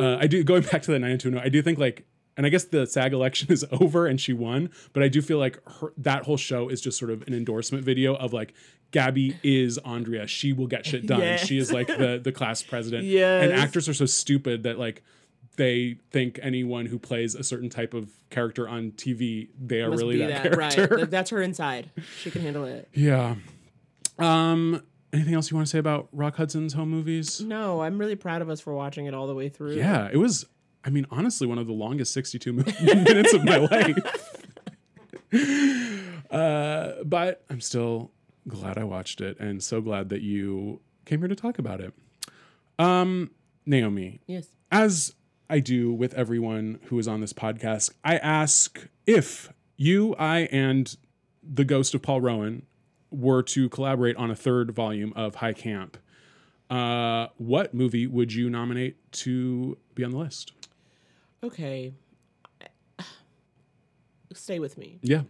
[0.00, 1.38] Uh, I do going back to the 90210.
[1.44, 2.06] I do think like,
[2.36, 5.38] and I guess the SAG election is over and she won, but I do feel
[5.38, 8.54] like her, that whole show is just sort of an endorsement video of like.
[8.90, 10.28] Gabby is Andrea.
[10.28, 11.18] She will get shit done.
[11.18, 11.44] Yes.
[11.44, 13.02] She is like the the class president.
[13.02, 15.02] Yeah, And actors are so stupid that like
[15.56, 20.02] they think anyone who plays a certain type of character on TV, they are Must
[20.02, 20.98] really that, that, character.
[20.98, 21.90] Like, that's her inside.
[22.20, 22.88] She can handle it.
[22.94, 23.36] Yeah.
[24.18, 24.82] Um.
[25.12, 27.40] Anything else you want to say about Rock Hudson's home movies?
[27.40, 29.74] No, I'm really proud of us for watching it all the way through.
[29.76, 30.44] Yeah, it was.
[30.84, 32.52] I mean, honestly, one of the longest 62
[32.82, 33.96] minutes of my life.
[36.30, 38.10] uh, but I'm still
[38.48, 41.94] glad I watched it, and so glad that you came here to talk about it.
[42.78, 43.30] Um,
[43.66, 44.48] Naomi, Yes.
[44.72, 45.14] as
[45.48, 50.96] I do with everyone who is on this podcast, I ask if you, I, and
[51.42, 52.64] the ghost of Paul Rowan
[53.10, 55.96] were to collaborate on a third volume of High Camp,
[56.70, 60.52] uh, what movie would you nominate to be on the list?
[61.42, 61.92] Okay.
[64.32, 64.98] Stay with me.
[65.00, 65.22] Yeah,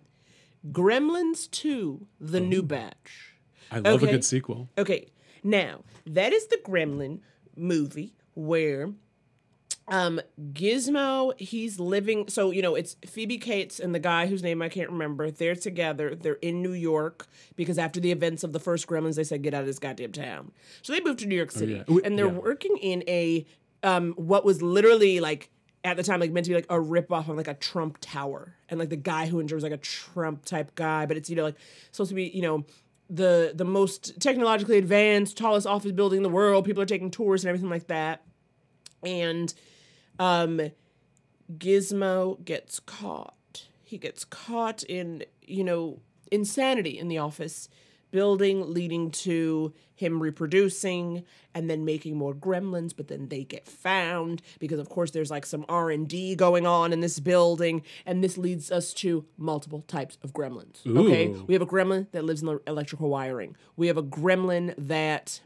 [0.70, 2.62] Gremlins 2, The New Oh.
[2.62, 3.34] Batch.
[3.70, 4.70] I love a good sequel.
[4.78, 5.08] Okay,
[5.42, 7.20] now that is the Gremlin
[7.54, 8.92] movie where
[9.86, 10.18] Um,
[10.52, 12.28] Gizmo, he's living.
[12.28, 15.30] So you know, it's Phoebe Cates and the guy whose name I can't remember.
[15.30, 16.14] They're together.
[16.14, 17.26] They're in New York
[17.56, 20.12] because after the events of the first Gremlins, they said get out of this goddamn
[20.12, 20.52] town.
[20.82, 21.98] So they moved to New York City, yeah.
[22.04, 22.32] and they're Yeah.
[22.32, 23.44] working in a
[23.82, 25.50] um what was literally like
[25.84, 27.98] at the time like meant to be like a rip off of like a Trump
[28.00, 31.36] tower, and like the guy who enjoys like a Trump type guy, but it's you
[31.36, 31.56] know like
[31.92, 32.64] supposed to be you know.
[33.10, 36.64] The, the most technologically advanced, tallest office building in the world.
[36.64, 38.22] People are taking tours and everything like that.
[39.04, 39.52] And
[40.18, 40.70] um
[41.52, 43.68] Gizmo gets caught.
[43.82, 46.00] He gets caught in, you know,
[46.30, 47.68] insanity in the office
[48.10, 54.40] building leading to him reproducing and then making more gremlins but then they get found
[54.60, 58.70] because of course there's like some r&d going on in this building and this leads
[58.70, 60.86] us to multiple types of gremlins.
[60.86, 61.26] Okay?
[61.28, 63.56] We have a gremlin that lives in the electrical wiring.
[63.76, 65.40] We have a gremlin that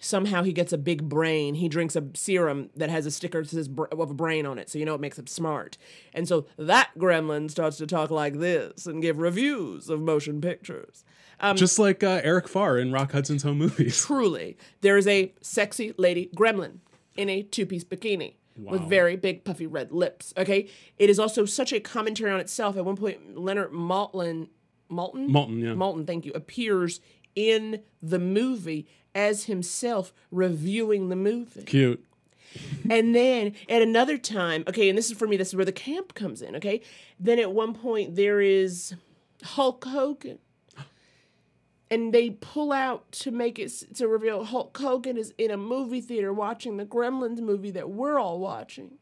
[0.00, 1.54] somehow he gets a big brain.
[1.54, 4.58] He drinks a serum that has a sticker that says br- of a brain on
[4.58, 5.78] it, so you know it makes him smart.
[6.12, 11.04] And so that gremlin starts to talk like this and give reviews of motion pictures.
[11.38, 13.98] Um, Just like uh, Eric Farr in Rock Hudson's Home Movies.
[14.04, 16.78] truly, there is a sexy lady gremlin
[17.16, 18.34] in a two-piece bikini.
[18.56, 20.34] With very big puffy red lips.
[20.36, 22.76] Okay, it is also such a commentary on itself.
[22.76, 24.48] At one point, Leonard Maltin,
[24.90, 25.72] Malton, Malton, yeah.
[25.72, 27.00] Malton, thank you, appears
[27.34, 31.62] in the movie as himself reviewing the movie.
[31.62, 32.04] Cute.
[32.88, 35.72] And then at another time, okay, and this is for me, this is where the
[35.72, 36.82] camp comes in, okay?
[37.18, 38.94] Then at one point there is
[39.42, 40.38] Hulk Hogan.
[41.92, 46.00] And they pull out to make it to reveal Hulk Hogan is in a movie
[46.00, 48.92] theater watching the Gremlins movie that we're all watching.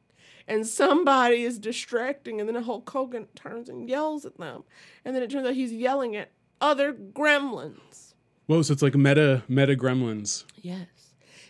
[0.46, 4.64] And somebody is distracting, and then Hulk Hogan turns and yells at them.
[5.04, 6.30] And then it turns out he's yelling at
[6.62, 8.07] other gremlins.
[8.48, 10.44] Whoa, so it's like meta meta gremlins.
[10.60, 10.86] Yes.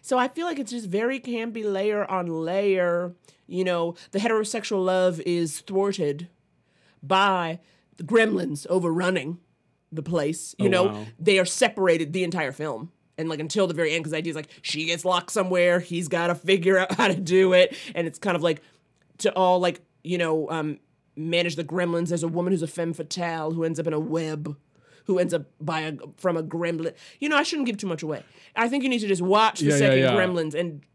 [0.02, 3.14] So I feel like it's just very campy layer on layer.
[3.46, 6.28] You know, the heterosexual love is thwarted
[7.02, 7.60] by
[7.96, 9.38] the gremlins overrunning
[9.90, 10.54] the place.
[10.58, 11.06] You Oh, know, wow.
[11.18, 12.92] they are separated the entire film.
[13.16, 15.80] And like until the very end, because the idea is like she gets locked somewhere,
[15.80, 18.60] he's got to figure out how to do it, and it's kind of like
[19.18, 20.78] to all like you know um,
[21.16, 22.08] manage the gremlins.
[22.08, 24.56] There's a woman who's a femme fatale who ends up in a web,
[25.08, 26.94] who ends up by a from a gremlin.
[27.18, 28.22] You know, I shouldn't give too much away.
[28.54, 30.12] I think you need to just watch the Yeah, yeah, second yeah.
[30.12, 30.86] Gremlins, and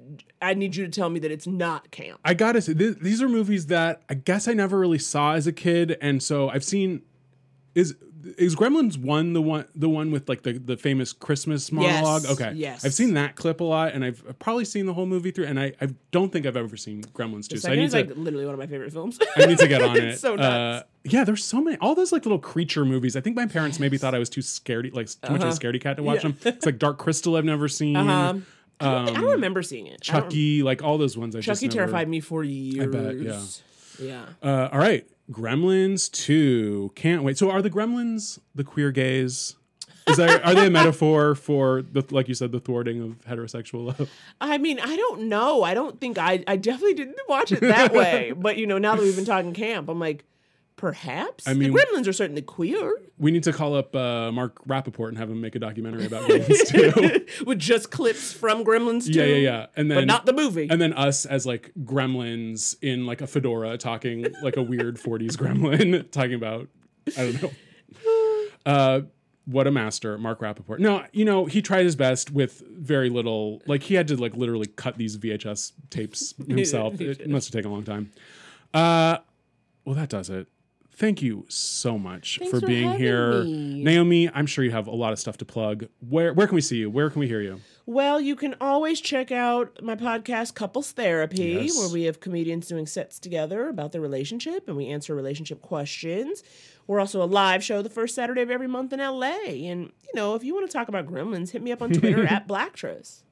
[0.41, 2.19] I need you to tell me that it's not camp.
[2.23, 5.47] I gotta say, th- these are movies that I guess I never really saw as
[5.47, 7.01] a kid, and so I've seen.
[7.75, 7.95] Is
[8.37, 12.25] is Gremlins one the one the one with like the, the famous Christmas monologue?
[12.27, 12.85] okay, yes.
[12.85, 15.59] I've seen that clip a lot, and I've probably seen the whole movie through, and
[15.59, 17.57] I, I don't think I've ever seen Gremlins two.
[17.57, 19.17] So I need is to like literally one of my favorite films.
[19.35, 20.03] I need to get on it.
[20.03, 20.85] It's so nuts.
[20.85, 21.77] Uh, yeah, there's so many.
[21.77, 23.15] All those like little creature movies.
[23.15, 25.51] I think my parents maybe thought I was too scaredy, like too much of a
[25.51, 26.29] scaredy cat to watch Uh-huh.
[26.39, 26.43] Yeah.
[26.43, 26.53] them.
[26.57, 27.35] It's like Dark Crystal.
[27.35, 27.95] I've never seen.
[27.97, 28.45] Um,
[28.79, 30.01] I, don't, remember seeing it.
[30.01, 31.35] Chucky, like all those ones.
[31.35, 32.83] I just Chucky never- terrified me for years.
[32.83, 33.41] I bet, yeah.
[33.99, 34.25] Yeah.
[34.41, 36.91] Uh, all right, Gremlins two.
[36.95, 37.37] Can't wait.
[37.37, 39.55] So are the Gremlins the queer gays?
[40.07, 43.85] Is that, are they a metaphor for the like you said the thwarting of heterosexual
[43.85, 44.09] love?
[44.41, 45.63] I mean, I don't know.
[45.63, 46.43] I don't think I.
[46.47, 48.33] I definitely didn't watch it that way.
[48.35, 50.25] But you know, now that we've been talking camp, I'm like,
[50.75, 51.47] perhaps.
[51.47, 55.09] I mean- the Gremlins are certainly queer We need to call up uh, Mark Rappaport
[55.09, 56.67] and have him make a documentary about Gremlins
[57.37, 57.45] too.
[57.45, 59.05] with just clips from Gremlins.
[59.07, 59.65] yeah, too, yeah, yeah.
[59.75, 60.67] And then but not the movie.
[60.69, 65.33] And then us as like gremlins in like a fedora talking like a weird 40s
[65.37, 66.67] gremlin talking about
[67.17, 67.51] I don't know.
[68.65, 69.01] Uh
[69.45, 70.79] what a master, Mark Rappaport.
[70.79, 74.35] No, you know, he tried his best with very little like he had to like
[74.37, 77.01] literally cut these VHS tapes himself.
[77.01, 78.11] It must have taken a long time.
[78.73, 79.17] Uh
[79.85, 80.47] well that does it.
[80.95, 83.43] Thank you so much Thanks for for being here.
[83.43, 83.83] me.
[83.83, 85.87] Naomi, I'm sure you have a lot of stuff to plug.
[86.07, 86.89] Where where can we see you?
[86.89, 87.59] Where can we hear you?
[87.85, 91.77] Well, you can always check out my podcast, Couples Therapy, Yes.
[91.77, 96.43] where we have comedians doing sets together about their relationship and we answer relationship questions.
[96.87, 99.35] We're also a live show the first Saturday of every month in LA.
[99.69, 102.25] And, you know, if you want to talk about gremlins, hit me up on Twitter
[102.29, 103.23] at Blacktress.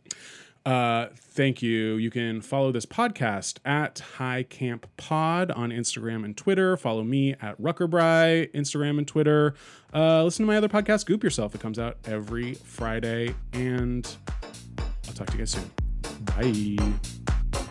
[0.65, 1.95] Uh, thank you.
[1.95, 6.77] You can follow this podcast at High Camp Pod on Instagram and Twitter.
[6.77, 9.55] Follow me at Ruckerbry, Instagram and Twitter.
[9.93, 11.55] Uh, listen to my other podcast, Goop Yourself.
[11.55, 13.33] It comes out every Friday.
[13.53, 14.07] And
[15.07, 15.71] I'll talk to you guys soon.
[16.25, 17.67] Bye.